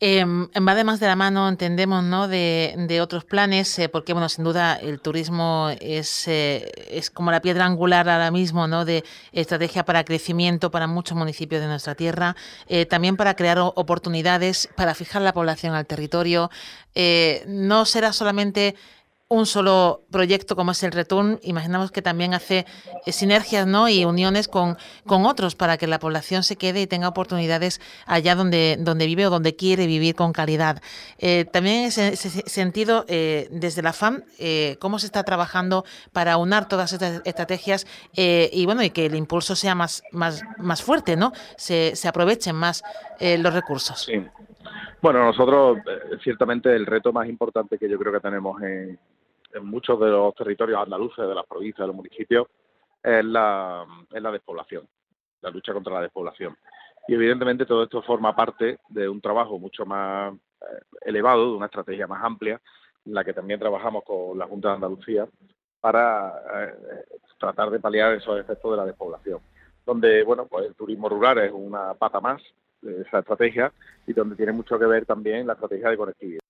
Eh, 0.00 0.24
va 0.24 0.72
además 0.72 1.00
de 1.00 1.06
la 1.06 1.16
mano, 1.16 1.48
entendemos, 1.48 2.02
¿no? 2.04 2.28
de, 2.28 2.98
otros 3.02 3.24
planes, 3.24 3.78
eh, 3.78 3.88
porque, 3.88 4.12
bueno, 4.12 4.28
sin 4.28 4.44
duda 4.44 4.76
el 4.76 5.00
turismo 5.00 5.70
es, 5.80 6.26
eh, 6.28 6.70
es 6.90 7.10
como 7.10 7.30
la 7.30 7.40
piedra 7.40 7.66
angular 7.66 8.08
ahora 8.08 8.30
mismo, 8.30 8.66
¿no? 8.66 8.84
De 8.84 9.04
estrategia 9.32 9.84
para 9.84 10.04
crecimiento 10.04 10.70
para 10.70 10.86
muchos 10.86 11.16
municipios 11.16 11.60
de 11.60 11.68
nuestra 11.68 11.94
tierra, 11.94 12.34
eh, 12.66 12.86
también 12.86 13.16
para 13.16 13.34
crear 13.34 13.58
oportunidades, 13.58 14.68
para 14.76 14.94
fijar 14.94 15.22
la 15.22 15.32
población 15.32 15.74
al 15.74 15.86
territorio. 15.86 16.50
no 17.46 17.84
será 17.84 18.12
solamente 18.12 18.74
un 19.28 19.44
solo 19.44 20.04
proyecto 20.10 20.56
como 20.56 20.72
es 20.72 20.82
el 20.82 20.92
Return, 20.92 21.38
imaginamos 21.42 21.90
que 21.90 22.00
también 22.00 22.32
hace 22.32 22.64
eh, 23.04 23.12
sinergias 23.12 23.66
¿no? 23.66 23.88
y 23.88 24.06
uniones 24.06 24.48
con, 24.48 24.78
con 25.06 25.26
otros 25.26 25.54
para 25.54 25.76
que 25.76 25.86
la 25.86 25.98
población 25.98 26.42
se 26.42 26.56
quede 26.56 26.80
y 26.80 26.86
tenga 26.86 27.08
oportunidades 27.08 27.80
allá 28.06 28.34
donde, 28.34 28.78
donde 28.80 29.04
vive 29.04 29.26
o 29.26 29.30
donde 29.30 29.54
quiere 29.54 29.86
vivir 29.86 30.14
con 30.14 30.32
calidad. 30.32 30.80
Eh, 31.18 31.44
también 31.44 31.76
en 31.76 31.84
ese, 31.84 32.16
sentido, 32.16 33.04
eh, 33.06 33.48
desde 33.50 33.82
la 33.82 33.92
FAM, 33.92 34.22
¿cómo 34.78 34.98
se 34.98 35.06
está 35.06 35.22
trabajando 35.24 35.84
para 36.12 36.38
unar 36.38 36.66
todas 36.66 36.92
estas 36.92 37.20
estrategias 37.24 37.86
y 38.14 38.64
bueno 38.64 38.82
y 38.82 38.90
que 38.90 39.06
el 39.06 39.14
impulso 39.14 39.54
sea 39.54 39.74
más, 39.74 40.02
más, 40.10 40.42
más 40.58 40.82
fuerte, 40.82 41.16
¿no? 41.16 41.32
se, 41.56 41.94
se 41.96 42.08
aprovechen 42.08 42.56
más 42.56 42.82
los 43.20 43.52
recursos? 43.52 44.04
Sí. 44.04 44.24
Bueno, 45.00 45.24
nosotros 45.24 45.78
ciertamente 46.22 46.74
el 46.74 46.86
reto 46.86 47.12
más 47.12 47.28
importante 47.28 47.78
que 47.78 47.88
yo 47.88 47.98
creo 47.98 48.12
que 48.12 48.20
tenemos 48.20 48.60
en, 48.62 48.98
en 49.52 49.66
muchos 49.66 49.98
de 50.00 50.08
los 50.08 50.34
territorios 50.34 50.80
andaluces, 50.80 51.26
de 51.26 51.34
las 51.34 51.46
provincias, 51.46 51.84
de 51.84 51.86
los 51.86 51.96
municipios, 51.96 52.46
es 53.02 53.24
la, 53.24 53.86
es 54.12 54.22
la 54.22 54.30
despoblación, 54.30 54.86
la 55.40 55.50
lucha 55.50 55.72
contra 55.72 55.94
la 55.94 56.02
despoblación. 56.02 56.56
Y 57.06 57.14
evidentemente 57.14 57.64
todo 57.64 57.84
esto 57.84 58.02
forma 58.02 58.36
parte 58.36 58.78
de 58.88 59.08
un 59.08 59.20
trabajo 59.20 59.58
mucho 59.58 59.86
más 59.86 60.34
eh, 60.34 60.80
elevado, 61.02 61.50
de 61.50 61.56
una 61.56 61.66
estrategia 61.66 62.06
más 62.06 62.22
amplia, 62.22 62.60
en 63.04 63.14
la 63.14 63.24
que 63.24 63.32
también 63.32 63.60
trabajamos 63.60 64.04
con 64.04 64.36
la 64.38 64.46
Junta 64.46 64.68
de 64.68 64.74
Andalucía 64.74 65.26
para 65.80 66.34
eh, 66.54 67.04
tratar 67.38 67.70
de 67.70 67.80
paliar 67.80 68.14
esos 68.14 68.38
efectos 68.38 68.72
de 68.72 68.76
la 68.76 68.84
despoblación. 68.84 69.40
Donde, 69.86 70.22
bueno, 70.22 70.46
pues 70.46 70.66
el 70.66 70.74
turismo 70.74 71.08
rural 71.08 71.38
es 71.38 71.52
una 71.52 71.94
pata 71.94 72.20
más 72.20 72.42
de 72.82 73.02
esa 73.02 73.20
estrategia 73.20 73.72
y 74.06 74.12
donde 74.12 74.36
tiene 74.36 74.52
mucho 74.52 74.78
que 74.78 74.86
ver 74.86 75.06
también 75.06 75.46
la 75.46 75.54
estrategia 75.54 75.88
de 75.88 75.96
conectividad 75.96 76.47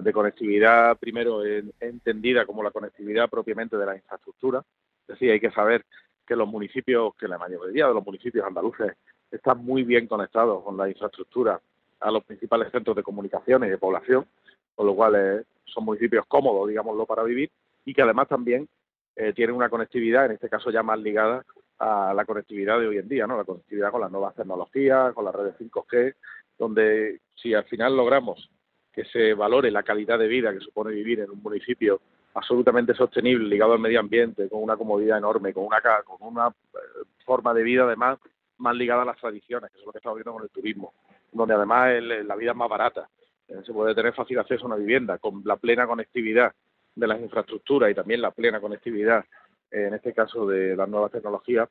de 0.00 0.12
conectividad, 0.12 0.98
primero 0.98 1.44
entendida 1.78 2.44
como 2.44 2.62
la 2.62 2.72
conectividad 2.72 3.30
propiamente 3.30 3.76
de 3.76 3.86
la 3.86 3.94
infraestructura. 3.94 4.64
Es 5.02 5.08
decir, 5.14 5.30
hay 5.30 5.38
que 5.38 5.52
saber 5.52 5.84
que 6.26 6.34
los 6.34 6.48
municipios, 6.48 7.14
que 7.16 7.28
la 7.28 7.38
mayoría 7.38 7.86
de 7.86 7.94
los 7.94 8.04
municipios 8.04 8.46
andaluces 8.46 8.96
están 9.30 9.64
muy 9.64 9.84
bien 9.84 10.06
conectados 10.06 10.62
con 10.64 10.76
la 10.76 10.88
infraestructura 10.88 11.60
a 12.00 12.10
los 12.10 12.24
principales 12.24 12.70
centros 12.72 12.96
de 12.96 13.02
comunicaciones 13.02 13.68
y 13.68 13.70
de 13.70 13.78
población, 13.78 14.26
con 14.74 14.86
lo 14.86 14.94
cual 14.94 15.14
eh, 15.16 15.44
son 15.64 15.84
municipios 15.84 16.24
cómodos, 16.26 16.68
digámoslo, 16.68 17.06
para 17.06 17.22
vivir 17.22 17.50
y 17.84 17.94
que 17.94 18.02
además 18.02 18.28
también 18.28 18.68
eh, 19.16 19.32
tienen 19.32 19.56
una 19.56 19.68
conectividad, 19.68 20.26
en 20.26 20.32
este 20.32 20.48
caso 20.48 20.70
ya 20.70 20.82
más 20.82 20.98
ligada 20.98 21.44
a 21.78 22.12
la 22.14 22.24
conectividad 22.24 22.78
de 22.78 22.86
hoy 22.86 22.98
en 22.98 23.08
día, 23.08 23.26
¿no? 23.26 23.36
La 23.36 23.44
conectividad 23.44 23.90
con 23.90 24.00
las 24.00 24.10
nuevas 24.10 24.34
tecnologías, 24.34 25.14
con 25.14 25.24
las 25.24 25.34
redes 25.34 25.56
5G, 25.58 26.14
donde 26.58 27.20
si 27.36 27.54
al 27.54 27.64
final 27.64 27.96
logramos 27.96 28.50
que 28.92 29.04
se 29.04 29.34
valore 29.34 29.70
la 29.70 29.82
calidad 29.82 30.18
de 30.18 30.28
vida 30.28 30.52
que 30.52 30.60
supone 30.60 30.92
vivir 30.92 31.20
en 31.20 31.30
un 31.30 31.42
municipio 31.42 32.00
absolutamente 32.34 32.94
sostenible, 32.94 33.48
ligado 33.48 33.72
al 33.72 33.78
medio 33.78 34.00
ambiente, 34.00 34.48
con 34.48 34.62
una 34.62 34.76
comodidad 34.76 35.18
enorme, 35.18 35.52
con 35.52 35.64
una, 35.64 35.80
con 36.04 36.18
una 36.20 36.48
eh, 36.48 37.04
forma 37.24 37.52
de 37.54 37.62
vida 37.62 37.84
además 37.84 38.18
más 38.58 38.76
ligada 38.76 39.02
a 39.02 39.06
las 39.06 39.16
tradiciones, 39.16 39.70
que 39.70 39.78
es 39.78 39.86
lo 39.86 39.92
que 39.92 39.98
estamos 39.98 40.16
viendo 40.16 40.32
con 40.32 40.42
el 40.42 40.50
turismo, 40.50 40.92
donde 41.32 41.54
además 41.54 42.02
la 42.02 42.36
vida 42.36 42.50
es 42.50 42.56
más 42.56 42.68
barata, 42.68 43.08
eh, 43.48 43.62
se 43.64 43.72
puede 43.72 43.94
tener 43.94 44.12
fácil 44.14 44.38
acceso 44.38 44.64
a 44.64 44.66
una 44.66 44.76
vivienda, 44.76 45.18
con 45.18 45.42
la 45.44 45.56
plena 45.56 45.86
conectividad 45.86 46.52
de 46.94 47.06
las 47.06 47.20
infraestructuras 47.20 47.90
y 47.90 47.94
también 47.94 48.20
la 48.20 48.30
plena 48.30 48.60
conectividad, 48.60 49.24
eh, 49.70 49.86
en 49.88 49.94
este 49.94 50.12
caso 50.12 50.46
de 50.46 50.76
las 50.76 50.88
nuevas 50.88 51.10
tecnologías, 51.10 51.68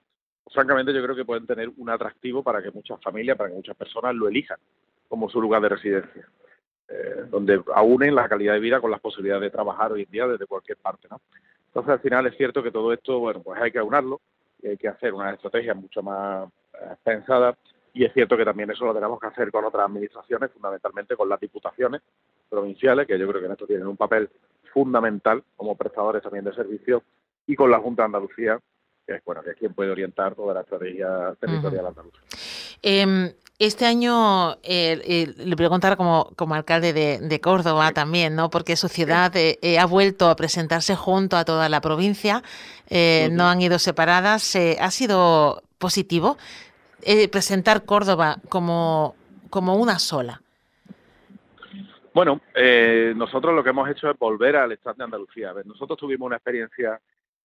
francamente 0.51 0.93
yo 0.93 1.03
creo 1.03 1.15
que 1.15 1.25
pueden 1.25 1.45
tener 1.45 1.69
un 1.77 1.89
atractivo 1.89 2.43
para 2.43 2.61
que 2.61 2.71
muchas 2.71 3.01
familias, 3.01 3.37
para 3.37 3.49
que 3.49 3.55
muchas 3.55 3.77
personas 3.77 4.15
lo 4.15 4.27
elijan 4.27 4.57
como 5.07 5.29
su 5.29 5.41
lugar 5.41 5.61
de 5.61 5.69
residencia. 5.69 6.27
Eh, 6.91 7.25
donde 7.29 7.61
aúnen 7.75 8.15
la 8.15 8.27
calidad 8.27 8.53
de 8.53 8.59
vida 8.59 8.81
con 8.81 8.89
las 8.89 8.99
posibilidades 8.99 9.43
de 9.43 9.49
trabajar 9.51 9.91
hoy 9.91 10.03
en 10.03 10.11
día 10.11 10.27
desde 10.27 10.47
cualquier 10.47 10.77
parte, 10.77 11.07
¿no? 11.09 11.21
Entonces, 11.67 11.91
al 11.91 11.99
final 11.99 12.25
es 12.25 12.35
cierto 12.35 12.63
que 12.63 12.71
todo 12.71 12.91
esto, 12.91 13.19
bueno, 13.19 13.43
pues 13.43 13.61
hay 13.61 13.71
que 13.71 13.77
aunarlo 13.77 14.21
y 14.63 14.69
hay 14.69 14.77
que 14.77 14.87
hacer 14.87 15.13
una 15.13 15.31
estrategia 15.31 15.75
mucho 15.75 16.01
más 16.01 16.49
eh, 16.73 16.95
pensada 17.03 17.55
y 17.93 18.05
es 18.05 18.13
cierto 18.13 18.35
que 18.35 18.45
también 18.45 18.71
eso 18.71 18.85
lo 18.85 18.93
tenemos 18.93 19.19
que 19.19 19.27
hacer 19.27 19.51
con 19.51 19.65
otras 19.65 19.85
administraciones, 19.85 20.51
fundamentalmente 20.51 21.15
con 21.15 21.29
las 21.29 21.39
diputaciones 21.39 22.01
provinciales, 22.49 23.05
que 23.05 23.19
yo 23.19 23.27
creo 23.27 23.39
que 23.39 23.45
en 23.45 23.51
esto 23.51 23.67
tienen 23.67 23.87
un 23.87 23.97
papel 23.97 24.29
fundamental 24.73 25.43
como 25.55 25.75
prestadores 25.75 26.23
también 26.23 26.45
de 26.45 26.53
servicios, 26.53 27.03
y 27.45 27.55
con 27.55 27.69
la 27.69 27.79
Junta 27.79 28.03
de 28.03 28.07
Andalucía, 28.07 28.59
que 29.05 29.15
es, 29.15 29.25
bueno, 29.25 29.43
que 29.43 29.51
es 29.51 29.57
quien 29.57 29.73
puede 29.73 29.91
orientar 29.91 30.35
toda 30.35 30.53
la 30.53 30.61
estrategia 30.61 31.35
territorial 31.39 31.87
andaluza. 31.87 32.21
Em, 32.81 33.31
este 33.59 33.85
año 33.85 34.53
eh, 34.63 35.01
eh, 35.03 35.33
le 35.37 35.55
preguntar 35.57 35.97
como, 35.97 36.31
como 36.37 36.55
alcalde 36.55 36.93
de, 36.93 37.41
Córdoba 37.41 37.91
también, 37.91 38.33
¿no? 38.33 38.49
Porque 38.49 38.77
su 38.77 38.87
ciudad 38.87 39.33
eh, 39.35 39.77
ha 39.77 39.85
vuelto 39.85 40.29
a 40.29 40.35
presentarse 40.37 40.95
junto 40.95 41.35
a 41.35 41.43
toda 41.43 41.67
la 41.67 41.81
provincia, 41.81 42.41
no 42.89 43.49
han 43.49 43.61
ido 43.61 43.77
separadas. 43.77 44.55
¿Ha 44.55 44.91
sido 44.91 45.61
positivo 45.77 46.37
presentar 47.31 47.83
Córdoba 47.83 48.37
como, 48.47 49.15
como 49.49 49.75
una 49.75 49.99
sola? 49.99 50.41
Bueno, 52.13 52.41
nosotros 53.15 53.53
lo 53.53 53.63
que 53.63 53.71
hemos 53.71 53.89
hecho 53.89 54.09
es 54.09 54.17
volver 54.17 54.55
al 54.55 54.71
Estado 54.71 54.95
de 54.99 55.03
Andalucía. 55.03 55.53
nosotros 55.65 55.99
tuvimos 55.99 56.27
una 56.27 56.37
experiencia 56.37 56.99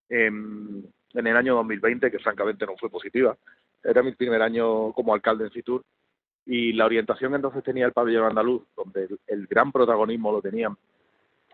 en, 0.08 0.84
en 1.12 1.26
el 1.26 1.36
año 1.36 1.56
2020 1.56 2.08
que 2.08 2.18
francamente 2.20 2.64
no 2.66 2.76
fue 2.76 2.88
positiva. 2.88 3.36
Era 3.82 4.02
mi 4.02 4.12
primer 4.12 4.40
año 4.40 4.92
como 4.92 5.12
alcalde 5.12 5.44
en 5.44 5.50
Fitur 5.50 5.84
y 6.46 6.72
la 6.72 6.84
orientación 6.84 7.34
entonces 7.34 7.62
tenía 7.64 7.86
el 7.86 7.92
pabellón 7.92 8.26
andaluz, 8.26 8.62
donde 8.76 9.08
el, 9.26 9.46
gran 9.46 9.72
protagonismo 9.72 10.32
lo 10.32 10.42
tenían 10.42 10.76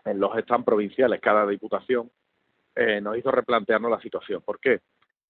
en 0.03 0.19
los 0.19 0.37
stands 0.39 0.65
provinciales, 0.65 1.21
cada 1.21 1.45
diputación, 1.47 2.09
eh, 2.75 2.99
nos 2.99 3.17
hizo 3.17 3.31
replantearnos 3.31 3.91
la 3.91 4.01
situación. 4.01 4.41
¿Por 4.41 4.59
qué? 4.59 4.81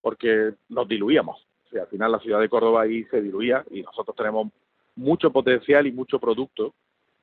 Porque 0.02 0.54
nos 0.70 0.88
diluíamos. 0.88 1.46
O 1.74 1.80
al 1.80 1.88
final 1.88 2.12
la 2.12 2.20
ciudad 2.20 2.40
de 2.40 2.50
Córdoba 2.50 2.82
ahí 2.82 3.04
se 3.06 3.22
diluía 3.22 3.64
y 3.70 3.82
nosotros 3.82 4.16
tenemos 4.16 4.48
mucho 4.96 5.32
potencial 5.32 5.88
y 5.88 5.92
mucho 5.92 6.20
producto 6.20 6.74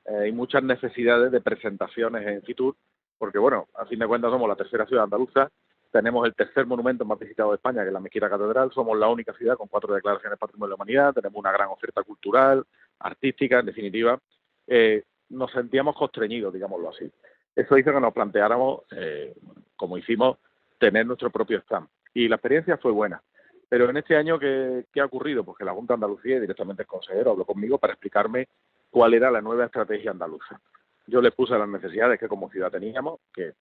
eh, 0.05 0.27
y 0.29 0.31
muchas 0.31 0.63
necesidades 0.63 1.31
de 1.31 1.41
presentaciones 1.41 2.25
en 2.25 2.41
Fitur, 2.43 2.75
porque 3.17 3.37
bueno, 3.37 3.67
a 3.75 3.85
fin 3.85 3.99
de 3.99 4.07
cuentas 4.07 4.31
somos 4.31 4.47
la 4.47 4.55
tercera 4.55 4.85
ciudad 4.85 5.03
andaluza 5.03 5.49
tenemos 5.91 6.25
el 6.25 6.35
tercer 6.35 6.65
monumento 6.65 7.03
más 7.05 7.17
visitado 7.17 7.49
de 7.49 7.55
España, 7.55 7.81
que 7.81 7.87
es 7.87 7.93
la 7.93 7.99
Mezquita 7.99 8.29
Catedral. 8.29 8.71
Somos 8.71 8.97
la 8.97 9.07
única 9.07 9.33
ciudad 9.33 9.57
con 9.57 9.67
cuatro 9.67 9.93
declaraciones 9.93 10.37
de 10.37 10.37
Patrimonio 10.37 10.67
de 10.67 10.69
la 10.71 10.75
Humanidad. 10.75 11.13
Tenemos 11.13 11.37
una 11.37 11.51
gran 11.51 11.69
oferta 11.69 12.03
cultural, 12.03 12.63
artística, 12.99 13.59
en 13.59 13.65
definitiva. 13.65 14.19
Eh, 14.67 15.03
nos 15.29 15.51
sentíamos 15.51 15.95
constreñidos, 15.95 16.53
digámoslo 16.53 16.89
así. 16.89 17.11
Eso 17.55 17.77
hizo 17.77 17.91
que 17.91 17.99
nos 17.99 18.13
planteáramos, 18.13 18.81
eh, 18.91 19.33
como 19.75 19.97
hicimos, 19.97 20.37
tener 20.77 21.05
nuestro 21.05 21.31
propio 21.31 21.59
stand. 21.59 21.87
Y 22.13 22.27
la 22.27 22.35
experiencia 22.35 22.77
fue 22.77 22.91
buena. 22.91 23.21
Pero 23.67 23.89
en 23.89 23.97
este 23.97 24.15
año, 24.15 24.39
¿qué, 24.39 24.85
ha 24.99 25.05
ocurrido? 25.05 25.43
Pues 25.43 25.57
que 25.57 25.65
la 25.65 25.73
Junta 25.73 25.93
de 25.93 25.95
Andalucía 25.95 26.39
directamente 26.39 26.83
el 26.83 26.87
consejero 26.87 27.31
habló 27.31 27.45
conmigo 27.45 27.77
para 27.77 27.93
explicarme 27.93 28.47
cuál 28.89 29.13
era 29.13 29.29
la 29.29 29.41
nueva 29.41 29.65
estrategia 29.65 30.11
andaluza. 30.11 30.59
Yo 31.05 31.21
le 31.21 31.31
puse 31.31 31.57
las 31.57 31.69
necesidades 31.69 32.19
que 32.19 32.27
como 32.27 32.49
ciudad 32.49 32.71
teníamos, 32.71 33.19
que 33.33 33.53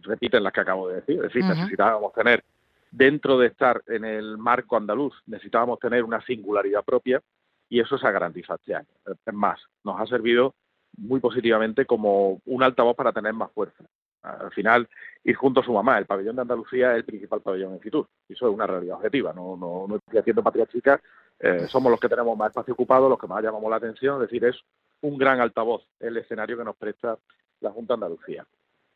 repiten 0.00 0.42
las 0.42 0.52
que 0.52 0.60
acabo 0.60 0.88
de 0.88 0.96
decir. 0.96 1.16
Es 1.16 1.22
decir, 1.22 1.44
necesitábamos 1.44 2.12
tener, 2.12 2.44
dentro 2.90 3.38
de 3.38 3.48
estar 3.48 3.82
en 3.86 4.04
el 4.04 4.38
marco 4.38 4.76
andaluz, 4.76 5.14
necesitábamos 5.26 5.78
tener 5.78 6.04
una 6.04 6.20
singularidad 6.22 6.84
propia 6.84 7.20
y 7.68 7.80
eso 7.80 7.96
se 7.98 8.06
ha 8.06 8.10
garantizado 8.10 8.58
este 8.60 8.74
año. 8.74 8.88
Es 9.06 9.34
más, 9.34 9.60
nos 9.84 10.00
ha 10.00 10.06
servido 10.06 10.54
muy 10.98 11.20
positivamente 11.20 11.86
como 11.86 12.40
un 12.44 12.62
altavoz 12.62 12.96
para 12.96 13.12
tener 13.12 13.32
más 13.32 13.50
fuerza. 13.52 13.84
Al 14.22 14.52
final, 14.52 14.88
ir 15.24 15.34
junto 15.34 15.60
a 15.60 15.64
su 15.64 15.72
mamá. 15.72 15.98
El 15.98 16.06
pabellón 16.06 16.36
de 16.36 16.42
Andalucía 16.42 16.92
es 16.92 16.98
el 16.98 17.04
principal 17.04 17.40
pabellón 17.40 17.72
en 17.72 17.80
Fitur. 17.80 18.06
Eso 18.28 18.48
es 18.48 18.54
una 18.54 18.66
realidad 18.66 18.96
objetiva. 18.96 19.32
No, 19.32 19.56
no, 19.56 19.86
no 19.88 19.96
estoy 19.96 20.18
haciendo 20.18 20.42
patria 20.42 20.66
chica. 20.66 21.00
Eh, 21.40 21.66
somos 21.66 21.90
los 21.90 21.98
que 21.98 22.08
tenemos 22.08 22.36
más 22.36 22.50
espacio 22.50 22.74
ocupado, 22.74 23.08
los 23.08 23.18
que 23.18 23.26
más 23.26 23.42
llamamos 23.42 23.68
la 23.68 23.76
atención. 23.76 24.22
Es 24.22 24.28
decir, 24.28 24.44
es 24.44 24.56
un 25.00 25.18
gran 25.18 25.40
altavoz 25.40 25.82
el 25.98 26.16
escenario 26.16 26.56
que 26.56 26.64
nos 26.64 26.76
presta 26.76 27.18
la 27.60 27.70
Junta 27.70 27.94
de 27.94 28.04
Andalucía. 28.04 28.46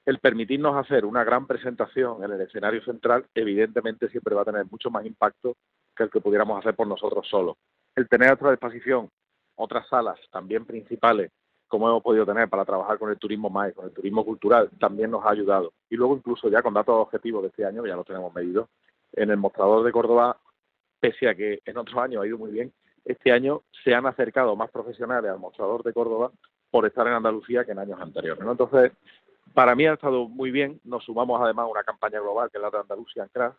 El 0.07 0.21
permitirnos 0.21 0.77
hacer 0.77 1.05
una 1.05 1.25
gran 1.25 1.49
presentación 1.49 2.23
en 2.23 2.31
el 2.33 2.41
escenario 2.41 2.83
central, 2.85 3.27
evidentemente 3.35 4.09
siempre 4.09 4.37
va 4.37 4.43
a 4.43 4.47
tener 4.47 4.65
mucho 4.71 4.89
más 4.89 5.05
impacto 5.05 5.57
que 5.97 6.05
el 6.05 6.11
que 6.11 6.21
pudiéramos 6.21 6.59
hacer 6.61 6.77
por 6.77 6.87
nosotros 6.87 7.27
solos. 7.29 7.57
El 7.97 8.09
tener 8.09 8.33
otra 8.33 8.53
disposición, 8.53 9.11
otras 9.57 9.89
salas 9.89 10.19
también 10.31 10.65
principales, 10.65 11.33
como 11.67 11.89
hemos 11.89 12.05
podido 12.05 12.25
tener 12.25 12.49
para 12.49 12.65
trabajar 12.65 12.99
con 12.99 13.11
el 13.11 13.19
turismo 13.19 13.51
más, 13.51 13.73
con 13.75 13.87
el 13.87 13.93
turismo 13.93 14.25
cultural, 14.25 14.71
también 14.79 15.11
nos 15.11 15.25
ha 15.25 15.31
ayudado. 15.31 15.73
Y 15.91 15.97
luego 15.97 16.17
incluso 16.17 16.49
ya 16.49 16.63
con 16.63 16.75
datos 16.75 16.95
objetivos 16.95 17.43
de 17.43 17.49
este 17.49 17.65
año, 17.65 17.85
ya 17.85 17.97
lo 17.97 18.05
tenemos 18.05 18.33
medido, 18.33 18.69
en 19.13 19.31
el 19.31 19.37
mostrador 19.37 19.85
de 19.85 19.91
Córdoba, 19.91 20.39
pese 21.01 21.29
a 21.29 21.35
que 21.35 21.61
en 21.65 21.77
otros 21.79 21.99
años 21.99 22.23
ha 22.23 22.27
ido 22.27 22.39
muy 22.39 22.53
bien, 22.53 22.73
este 23.05 23.33
año 23.33 23.63
se 23.83 23.93
han 23.93 24.07
acercado 24.07 24.55
más 24.55 24.71
profesionales 24.71 25.33
al 25.33 25.41
mostrador 25.41 25.83
de 25.83 25.93
Córdoba 25.93 26.31
por 26.71 26.87
estar 26.87 27.07
en 27.09 27.15
Andalucía 27.15 27.65
que 27.65 27.73
en 27.73 27.81
años 27.81 28.01
anteriores. 28.01 28.45
Entonces, 28.47 28.93
para 29.57 29.75
mí 29.75 29.87
ha 29.87 29.95
estado 29.95 30.29
muy 30.29 30.51
bien. 30.51 30.79
Nos 30.85 31.03
sumamos 31.05 31.41
además 31.41 31.65
a 31.65 31.69
una 31.69 31.83
campaña 31.83 32.21
global 32.21 32.51
que 32.51 32.59
es 32.59 32.63
la 32.63 32.69
de 32.69 32.77
Andalucía 32.77 33.27
Crash 33.33 33.55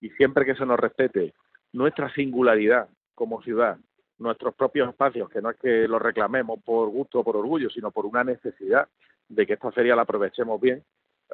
y 0.00 0.08
siempre 0.12 0.46
que 0.46 0.54
se 0.54 0.64
nos 0.64 0.80
respete 0.80 1.34
nuestra 1.74 2.10
singularidad 2.14 2.88
como 3.14 3.42
ciudad, 3.42 3.76
nuestros 4.16 4.54
propios 4.54 4.88
espacios, 4.88 5.28
que 5.28 5.42
no 5.42 5.50
es 5.50 5.58
que 5.58 5.86
los 5.86 6.00
reclamemos 6.00 6.60
por 6.64 6.88
gusto 6.88 7.20
o 7.20 7.24
por 7.24 7.36
orgullo, 7.36 7.68
sino 7.68 7.90
por 7.90 8.06
una 8.06 8.24
necesidad 8.24 8.88
de 9.28 9.46
que 9.46 9.52
esta 9.52 9.70
feria 9.70 9.94
la 9.94 10.02
aprovechemos 10.02 10.58
bien, 10.58 10.82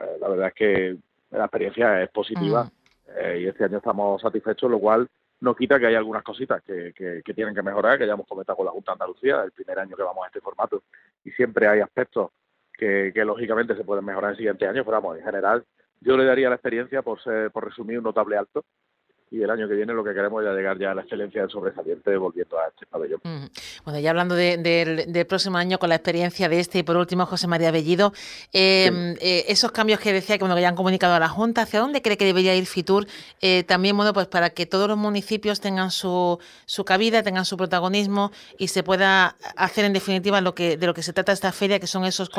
eh, 0.00 0.16
la 0.20 0.28
verdad 0.28 0.48
es 0.48 0.54
que 0.54 0.96
la 1.30 1.44
experiencia 1.44 2.02
es 2.02 2.10
positiva 2.10 2.64
mm. 2.64 2.70
eh, 3.16 3.40
y 3.42 3.46
este 3.46 3.62
año 3.62 3.76
estamos 3.76 4.20
satisfechos, 4.20 4.68
lo 4.68 4.80
cual 4.80 5.08
no 5.38 5.54
quita 5.54 5.78
que 5.78 5.86
hay 5.86 5.94
algunas 5.94 6.24
cositas 6.24 6.60
que, 6.64 6.92
que, 6.92 7.32
tienen 7.32 7.54
que 7.54 7.62
mejorar, 7.62 7.96
que 7.96 8.08
ya 8.08 8.14
hemos 8.14 8.26
comentado 8.26 8.56
con 8.56 8.66
la 8.66 8.72
Junta 8.72 8.90
de 8.90 8.94
Andalucía, 8.94 9.42
el 9.44 9.52
primer 9.52 9.78
año 9.78 9.96
que 9.96 10.02
vamos 10.02 10.24
a 10.24 10.26
este 10.26 10.40
formato, 10.40 10.82
y 11.22 11.30
siempre 11.30 11.68
hay 11.68 11.78
aspectos 11.78 12.32
que, 12.76 13.12
lógicamente 13.24 13.76
se 13.76 13.84
pueden 13.84 14.04
mejorar 14.04 14.30
en 14.30 14.32
el 14.32 14.36
siguiente 14.38 14.66
año, 14.66 14.84
pero 14.84 15.00
vamos, 15.00 15.18
en 15.18 15.24
general 15.24 15.64
yo 16.00 16.16
le 16.16 16.24
daría 16.24 16.48
la 16.48 16.54
experiencia 16.54 17.02
por, 17.02 17.20
ser, 17.22 17.50
por 17.50 17.64
resumir 17.64 17.98
un 17.98 18.04
notable 18.04 18.36
alto 18.36 18.64
y 19.30 19.42
el 19.42 19.50
año 19.50 19.68
que 19.68 19.74
viene 19.74 19.92
lo 19.92 20.02
que 20.02 20.12
queremos 20.12 20.44
es 20.44 20.50
llegar 20.52 20.76
ya 20.78 20.90
a 20.90 20.94
la 20.94 21.02
excelencia 21.02 21.42
del 21.42 21.50
sobresaliente 21.50 22.16
volviendo 22.16 22.58
a 22.58 22.66
este 22.66 22.84
pabellón. 22.86 23.20
Bueno, 23.84 24.00
ya 24.00 24.10
hablando 24.10 24.34
del, 24.34 25.26
próximo 25.28 25.56
año 25.56 25.78
con 25.78 25.88
la 25.88 25.94
experiencia 25.94 26.48
de 26.48 26.58
este 26.58 26.80
y 26.80 26.82
por 26.82 26.96
último 26.96 27.26
José 27.26 27.46
María 27.46 27.70
Bellido, 27.70 28.12
em, 28.52 29.14
eh, 29.20 29.44
esos 29.48 29.70
cambios 29.70 30.00
que 30.00 30.12
decía 30.12 30.36
que, 30.36 30.42
bueno, 30.42 30.56
que 30.56 30.62
ya 30.62 30.68
han 30.68 30.74
comunicado 30.74 31.14
a 31.14 31.20
la 31.20 31.28
Junta, 31.28 31.62
¿hacia 31.62 31.80
dónde 31.80 32.02
cree 32.02 32.16
que 32.16 32.24
debería 32.24 32.56
ir 32.56 32.66
Fitur? 32.66 33.06
Eh, 33.40 33.62
también, 33.62 33.96
bueno, 33.96 34.12
pues 34.12 34.26
para 34.26 34.50
que 34.50 34.66
todos 34.66 34.88
los 34.88 34.98
municipios 34.98 35.60
tengan 35.60 35.92
su, 35.92 36.40
su 36.66 36.84
cabida, 36.84 37.22
tengan 37.22 37.44
su 37.44 37.56
protagonismo 37.56 38.32
y 38.58 38.68
se 38.68 38.82
pueda 38.82 39.36
hacer 39.56 39.84
en 39.84 39.92
definitiva 39.92 40.40
lo 40.40 40.54
que 40.54 40.76
de 40.76 40.86
lo 40.86 40.94
que 40.94 41.02
se 41.02 41.12
trata 41.12 41.32
esta 41.32 41.52
feria, 41.52 41.78
que 41.78 41.86
son 41.86 42.04
esos 42.04 42.30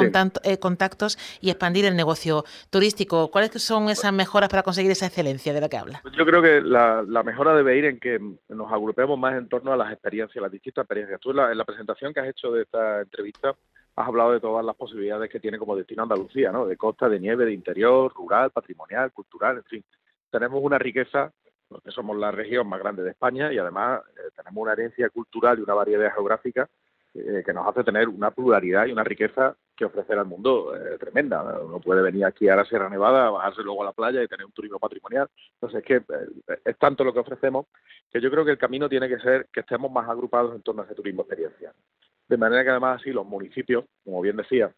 eh, 0.43 0.57
contactos 0.57 1.17
y 1.39 1.49
expandir 1.51 1.85
el 1.85 1.95
negocio 1.95 2.43
turístico. 2.69 3.29
¿Cuáles 3.29 3.51
son 3.61 3.89
esas 3.89 4.11
mejoras 4.11 4.49
para 4.49 4.63
conseguir 4.63 4.91
esa 4.91 5.05
excelencia 5.05 5.53
de 5.53 5.61
la 5.61 5.69
que 5.69 5.77
habla? 5.77 6.01
Yo 6.17 6.25
creo 6.25 6.41
que 6.41 6.61
la 6.61 6.80
la, 7.07 7.23
mejora 7.23 7.55
debe 7.55 7.77
ir 7.77 7.85
en 7.85 7.99
que 7.99 8.19
nos 8.49 8.71
agrupemos 8.71 9.17
más 9.17 9.35
en 9.35 9.49
torno 9.49 9.73
a 9.73 9.77
las 9.77 9.91
experiencias, 9.91 10.41
las 10.41 10.51
distintas 10.51 10.83
experiencias. 10.83 11.19
Tú 11.19 11.31
en 11.31 11.57
la, 11.57 11.65
presentación 11.65 12.13
que 12.13 12.19
has 12.19 12.27
hecho 12.27 12.51
de 12.51 12.63
esta 12.63 13.01
entrevista 13.01 13.55
has 13.95 14.07
hablado 14.07 14.31
de 14.31 14.39
todas 14.39 14.65
las 14.65 14.75
posibilidades 14.75 15.29
que 15.29 15.39
tiene 15.39 15.57
como 15.57 15.75
destino 15.75 16.03
Andalucía, 16.03 16.51
¿no? 16.51 16.65
De 16.65 16.77
costa, 16.77 17.09
de 17.09 17.19
nieve, 17.19 17.45
de 17.45 17.53
interior, 17.53 18.13
rural, 18.13 18.51
patrimonial, 18.51 19.11
cultural, 19.11 19.57
en 19.57 19.63
fin. 19.63 19.85
Tenemos 20.29 20.63
una 20.63 20.77
riqueza, 20.77 21.31
porque 21.67 21.91
somos 21.91 22.17
la 22.17 22.31
región 22.31 22.67
más 22.67 22.79
grande 22.79 23.03
de 23.03 23.11
España 23.11 23.51
y 23.51 23.57
además 23.57 24.01
eh, 24.17 24.29
tenemos 24.35 24.61
una 24.61 24.73
herencia 24.73 25.09
cultural 25.09 25.59
y 25.59 25.61
una 25.63 25.73
variedad 25.73 26.13
geográfica 26.13 26.69
eh, 27.13 27.43
que 27.45 27.53
nos 27.53 27.67
hace 27.67 27.83
tener 27.83 28.07
una 28.07 28.31
pluralidad 28.31 28.85
y 28.85 28.93
una 28.93 29.03
riqueza 29.03 29.55
que 29.81 29.85
ofrecer 29.85 30.19
al 30.19 30.27
mundo 30.27 30.75
eh, 30.75 30.97
tremenda. 30.99 31.41
Uno 31.59 31.79
puede 31.79 32.03
venir 32.03 32.23
aquí 32.23 32.47
a 32.47 32.55
la 32.55 32.65
Sierra 32.65 32.87
Nevada, 32.87 33.31
bajarse 33.31 33.63
luego 33.63 33.81
a 33.81 33.85
la 33.85 33.93
playa 33.93 34.21
y 34.21 34.27
tener 34.27 34.45
un 34.45 34.51
turismo 34.51 34.77
patrimonial. 34.77 35.27
Entonces, 35.55 35.79
es 35.79 35.85
que 35.85 35.95
eh, 35.95 36.59
es 36.65 36.77
tanto 36.77 37.03
lo 37.03 37.11
que 37.11 37.19
ofrecemos 37.19 37.65
que 38.11 38.21
yo 38.21 38.29
creo 38.29 38.45
que 38.45 38.51
el 38.51 38.59
camino 38.59 38.87
tiene 38.87 39.09
que 39.09 39.19
ser 39.19 39.47
que 39.51 39.61
estemos 39.61 39.91
más 39.91 40.07
agrupados 40.07 40.55
en 40.55 40.61
torno 40.61 40.83
a 40.83 40.85
ese 40.85 40.93
turismo 40.93 41.23
experiencial. 41.23 41.73
De 42.27 42.37
manera 42.37 42.63
que 42.63 42.69
además 42.69 43.01
así 43.01 43.11
los 43.11 43.25
municipios, 43.25 43.85
como 44.03 44.21
bien 44.21 44.37
decía, 44.37 44.71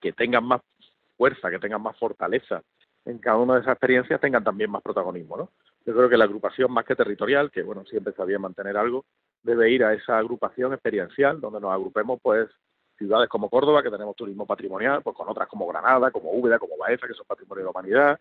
que 0.00 0.12
tengan 0.12 0.44
más 0.44 0.60
fuerza, 1.16 1.48
que 1.48 1.60
tengan 1.60 1.82
más 1.82 1.96
fortaleza 1.96 2.62
en 3.04 3.18
cada 3.18 3.38
una 3.38 3.54
de 3.54 3.60
esas 3.60 3.74
experiencias, 3.74 4.20
tengan 4.20 4.42
también 4.42 4.70
más 4.70 4.82
protagonismo. 4.82 5.36
¿no? 5.36 5.50
Yo 5.84 5.94
creo 5.94 6.08
que 6.08 6.16
la 6.16 6.24
agrupación 6.24 6.72
más 6.72 6.84
que 6.84 6.96
territorial, 6.96 7.52
que 7.52 7.62
bueno, 7.62 7.84
siempre 7.84 8.10
está 8.10 8.24
bien 8.24 8.40
mantener 8.40 8.76
algo, 8.76 9.04
debe 9.44 9.70
ir 9.70 9.84
a 9.84 9.94
esa 9.94 10.18
agrupación 10.18 10.72
experiencial, 10.72 11.40
donde 11.40 11.60
nos 11.60 11.72
agrupemos 11.72 12.18
pues 12.20 12.48
ciudades 12.96 13.28
como 13.28 13.48
Córdoba, 13.48 13.82
que 13.82 13.90
tenemos 13.90 14.16
turismo 14.16 14.46
patrimonial, 14.46 15.02
pues 15.02 15.16
con 15.16 15.28
otras 15.28 15.48
como 15.48 15.66
Granada, 15.66 16.10
como 16.10 16.32
Úbeda, 16.32 16.58
como 16.58 16.76
Baeza, 16.76 17.06
que 17.06 17.14
son 17.14 17.26
patrimonio 17.26 17.62
de 17.62 17.64
la 17.64 17.70
humanidad, 17.70 18.20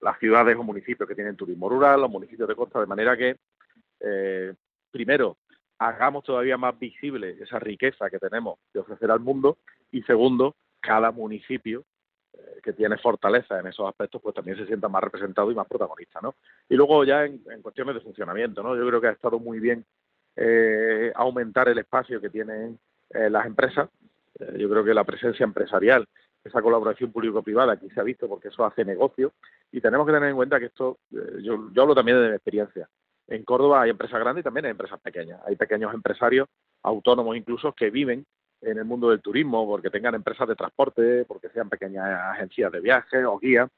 las 0.00 0.18
ciudades 0.18 0.56
o 0.56 0.62
municipios 0.62 1.08
que 1.08 1.14
tienen 1.14 1.36
turismo 1.36 1.68
rural, 1.68 2.00
los 2.00 2.10
municipios 2.10 2.48
de 2.48 2.54
costa, 2.54 2.80
de 2.80 2.86
manera 2.86 3.16
que, 3.16 3.36
eh, 4.00 4.54
primero, 4.90 5.36
hagamos 5.78 6.24
todavía 6.24 6.56
más 6.56 6.78
visible 6.78 7.36
esa 7.40 7.58
riqueza 7.58 8.10
que 8.10 8.18
tenemos 8.18 8.58
de 8.72 8.80
ofrecer 8.80 9.10
al 9.10 9.20
mundo 9.20 9.58
y 9.90 10.02
segundo, 10.02 10.56
cada 10.80 11.10
municipio 11.10 11.84
eh, 12.32 12.60
que 12.62 12.72
tiene 12.72 12.98
fortaleza 12.98 13.58
en 13.60 13.66
esos 13.66 13.88
aspectos, 13.88 14.20
pues 14.22 14.34
también 14.34 14.56
se 14.56 14.66
sienta 14.66 14.88
más 14.88 15.02
representado 15.02 15.50
y 15.50 15.54
más 15.54 15.66
protagonista, 15.66 16.20
¿no? 16.20 16.34
Y 16.68 16.74
luego 16.74 17.04
ya 17.04 17.24
en, 17.24 17.40
cuestiones 17.62 17.94
de 17.94 18.00
funcionamiento, 18.00 18.62
¿no? 18.62 18.76
Yo 18.76 18.86
creo 18.86 19.00
que 19.00 19.08
ha 19.08 19.12
estado 19.12 19.38
muy 19.38 19.58
bien 19.58 19.84
eh, 20.36 21.12
aumentar 21.14 21.68
el 21.68 21.78
espacio 21.78 22.20
que 22.20 22.30
tienen 22.30 22.78
eh, 23.10 23.30
las 23.30 23.46
empresas. 23.46 23.88
Eh, 24.38 24.56
yo 24.58 24.68
creo 24.68 24.84
que 24.84 24.94
la 24.94 25.04
presencia 25.04 25.44
empresarial, 25.44 26.06
esa 26.44 26.62
colaboración 26.62 27.12
público-privada 27.12 27.72
aquí 27.72 27.88
se 27.90 28.00
ha 28.00 28.04
visto 28.04 28.28
porque 28.28 28.48
eso 28.48 28.64
hace 28.64 28.84
negocio 28.84 29.32
y 29.72 29.80
tenemos 29.80 30.06
que 30.06 30.12
tener 30.12 30.28
en 30.28 30.36
cuenta 30.36 30.60
que 30.60 30.66
esto, 30.66 30.98
yo, 31.10 31.70
yo 31.72 31.82
hablo 31.82 31.94
también 31.94 32.20
de 32.20 32.28
mi 32.28 32.34
experiencia. 32.34 32.88
En 33.28 33.44
Córdoba 33.44 33.82
hay 33.82 33.90
empresas 33.90 34.20
grandes 34.20 34.42
y 34.42 34.44
también 34.44 34.66
hay 34.66 34.70
empresas 34.70 35.00
pequeñas. 35.00 35.40
Hay 35.44 35.56
pequeños 35.56 35.92
empresarios, 35.92 36.48
autónomos 36.82 37.36
incluso, 37.36 37.72
que 37.72 37.90
viven 37.90 38.24
en 38.60 38.78
el 38.78 38.84
mundo 38.84 39.10
del 39.10 39.20
turismo 39.20 39.66
porque 39.66 39.90
tengan 39.90 40.14
empresas 40.14 40.46
de 40.46 40.54
transporte, 40.54 41.24
porque 41.24 41.48
sean 41.50 41.68
pequeñas 41.68 42.06
agencias 42.32 42.70
de 42.70 42.80
viajes 42.80 43.24
o 43.24 43.38
guías, 43.38 43.68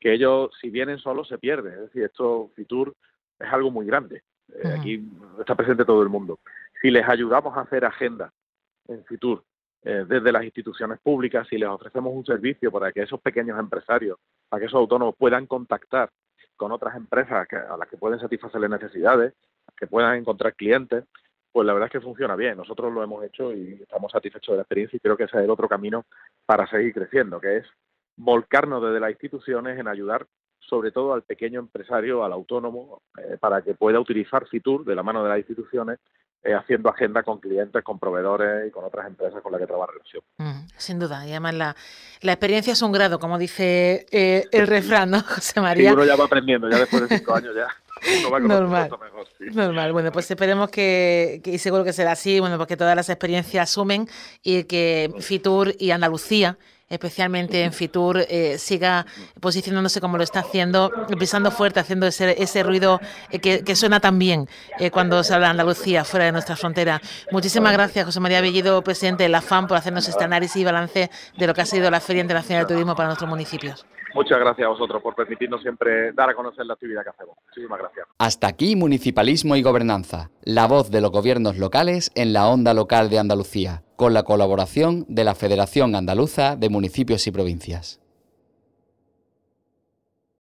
que 0.00 0.14
ellos 0.14 0.50
si 0.60 0.70
vienen 0.70 0.98
solos 0.98 1.28
se 1.28 1.38
pierden. 1.38 1.74
Es 1.74 1.80
decir, 1.80 2.04
esto 2.04 2.50
Fitur 2.54 2.94
es 3.38 3.52
algo 3.52 3.70
muy 3.70 3.86
grande. 3.86 4.22
Eh, 4.54 4.74
aquí 4.78 5.08
está 5.38 5.54
presente 5.54 5.84
todo 5.84 6.02
el 6.02 6.08
mundo. 6.08 6.40
Si 6.80 6.90
les 6.90 7.06
ayudamos 7.06 7.56
a 7.56 7.62
hacer 7.62 7.84
agenda 7.84 8.32
en 8.88 9.04
Fitur 9.04 9.44
eh, 9.84 10.06
desde 10.08 10.32
las 10.32 10.44
instituciones 10.44 10.98
públicas, 11.00 11.46
si 11.48 11.58
les 11.58 11.68
ofrecemos 11.68 12.14
un 12.14 12.24
servicio 12.24 12.72
para 12.72 12.90
que 12.90 13.02
esos 13.02 13.20
pequeños 13.20 13.58
empresarios, 13.58 14.18
para 14.48 14.60
que 14.60 14.66
esos 14.66 14.78
autónomos 14.78 15.14
puedan 15.16 15.46
contactar 15.46 16.10
con 16.56 16.72
otras 16.72 16.96
empresas 16.96 17.46
a 17.52 17.76
las 17.76 17.88
que 17.88 17.98
pueden 17.98 18.18
satisfacer 18.18 18.60
las 18.60 18.70
necesidades, 18.70 19.34
que 19.76 19.86
puedan 19.86 20.16
encontrar 20.16 20.54
clientes, 20.54 21.04
pues 21.52 21.66
la 21.66 21.72
verdad 21.72 21.88
es 21.88 21.92
que 21.92 22.00
funciona 22.00 22.34
bien. 22.34 22.56
Nosotros 22.56 22.92
lo 22.92 23.02
hemos 23.02 23.22
hecho 23.24 23.52
y 23.52 23.74
estamos 23.82 24.10
satisfechos 24.10 24.54
de 24.54 24.56
la 24.56 24.62
experiencia 24.62 24.96
y 24.96 25.00
creo 25.00 25.16
que 25.16 25.24
ese 25.24 25.36
es 25.36 25.44
el 25.44 25.50
otro 25.50 25.68
camino 25.68 26.04
para 26.46 26.66
seguir 26.66 26.94
creciendo, 26.94 27.40
que 27.40 27.58
es 27.58 27.66
volcarnos 28.16 28.82
desde 28.82 29.00
las 29.00 29.10
instituciones 29.10 29.78
en 29.78 29.88
ayudar 29.88 30.26
sobre 30.60 30.92
todo 30.92 31.12
al 31.12 31.22
pequeño 31.22 31.60
empresario, 31.60 32.24
al 32.24 32.32
autónomo, 32.32 33.02
eh, 33.18 33.36
para 33.38 33.62
que 33.62 33.74
pueda 33.74 34.00
utilizar 34.00 34.46
Fitur 34.46 34.84
de 34.84 34.94
la 34.94 35.02
mano 35.02 35.22
de 35.22 35.28
las 35.28 35.38
instituciones, 35.38 35.98
eh, 36.44 36.54
haciendo 36.54 36.90
agenda 36.90 37.22
con 37.22 37.40
clientes, 37.40 37.82
con 37.82 37.98
proveedores 37.98 38.68
y 38.68 38.70
con 38.70 38.84
otras 38.84 39.06
empresas 39.06 39.42
con 39.42 39.50
las 39.50 39.60
que 39.60 39.66
trabaja 39.66 39.92
relación. 39.92 40.22
Mm, 40.36 40.68
sin 40.76 40.98
duda, 40.98 41.26
y 41.26 41.30
además 41.30 41.54
la, 41.54 41.76
la, 42.20 42.32
experiencia 42.32 42.74
es 42.74 42.82
un 42.82 42.92
grado, 42.92 43.18
como 43.18 43.38
dice 43.38 44.04
eh, 44.10 44.44
el 44.52 44.66
refrán, 44.66 45.10
¿no, 45.10 45.22
José 45.22 45.60
María? 45.62 45.88
Sí, 45.88 45.94
uno 45.94 46.04
ya 46.04 46.16
va 46.16 46.26
aprendiendo, 46.26 46.68
ya 46.68 46.78
después 46.78 47.08
de 47.08 47.18
cinco 47.18 47.34
años 47.34 47.54
ya. 47.54 47.68
normal, 48.28 48.90
mejor, 49.00 49.28
normal. 49.54 49.92
Bueno, 49.92 50.12
pues 50.12 50.30
esperemos 50.30 50.68
que, 50.68 51.40
y 51.44 51.58
seguro 51.58 51.82
que 51.82 51.94
será 51.94 52.12
así, 52.12 52.40
bueno, 52.40 52.58
porque 52.58 52.76
todas 52.76 52.94
las 52.94 53.08
experiencias 53.08 53.70
sumen 53.70 54.06
y 54.42 54.64
que 54.64 55.14
Fitur 55.20 55.72
y 55.78 55.92
Andalucía 55.92 56.58
especialmente 56.94 57.62
en 57.62 57.72
Fitur, 57.72 58.18
eh, 58.28 58.58
siga 58.58 59.06
posicionándose 59.40 60.00
como 60.00 60.16
lo 60.16 60.22
está 60.24 60.40
haciendo, 60.40 60.90
pisando 61.18 61.50
fuerte, 61.50 61.80
haciendo 61.80 62.06
ese, 62.06 62.42
ese 62.42 62.62
ruido 62.62 63.00
eh, 63.30 63.38
que, 63.38 63.76
suena 63.76 64.00
tan 64.00 64.18
bien 64.18 64.48
eh, 64.78 64.90
cuando 64.90 65.22
se 65.22 65.34
habla 65.34 65.48
de 65.48 65.50
Andalucía 65.52 66.04
fuera 66.04 66.26
de 66.26 66.32
nuestra 66.32 66.56
frontera. 66.56 67.00
Muchísimas 67.30 67.72
gracias, 67.72 68.06
José 68.06 68.20
María 68.20 68.40
Bellido, 68.40 68.82
presidente 68.82 69.24
de 69.24 69.28
la 69.28 69.40
FAM, 69.40 69.66
por 69.66 69.76
hacernos 69.76 70.08
este 70.08 70.24
análisis 70.24 70.56
y 70.56 70.64
balance 70.64 71.10
de 71.36 71.46
lo 71.46 71.54
que 71.54 71.60
ha 71.60 71.66
sido 71.66 71.90
la 71.90 72.00
Feria 72.00 72.22
Internacional 72.22 72.64
de 72.64 72.74
Turismo 72.74 72.94
para 72.94 73.08
nuestros 73.08 73.28
municipios. 73.28 73.84
Muchas 74.14 74.38
gracias 74.38 74.64
a 74.66 74.68
vosotros 74.68 75.02
por 75.02 75.16
permitirnos 75.16 75.60
siempre 75.60 76.12
dar 76.12 76.30
a 76.30 76.34
conocer 76.34 76.64
la 76.64 76.74
actividad 76.74 77.02
que 77.02 77.10
hacemos. 77.10 77.36
Muchísimas 77.48 77.80
gracias. 77.80 78.06
Hasta 78.18 78.46
aquí 78.46 78.76
Municipalismo 78.76 79.56
y 79.56 79.62
Gobernanza, 79.62 80.30
la 80.42 80.68
voz 80.68 80.92
de 80.92 81.00
los 81.00 81.10
gobiernos 81.10 81.58
locales 81.58 82.12
en 82.14 82.32
la 82.32 82.46
onda 82.46 82.74
local 82.74 83.10
de 83.10 83.18
Andalucía, 83.18 83.82
con 83.96 84.14
la 84.14 84.22
colaboración 84.22 85.06
de 85.08 85.24
la 85.24 85.34
Federación 85.34 85.94
Andaluza 85.94 86.56
de 86.56 86.68
Municipios 86.68 87.26
y 87.26 87.30
Provincias. 87.30 88.00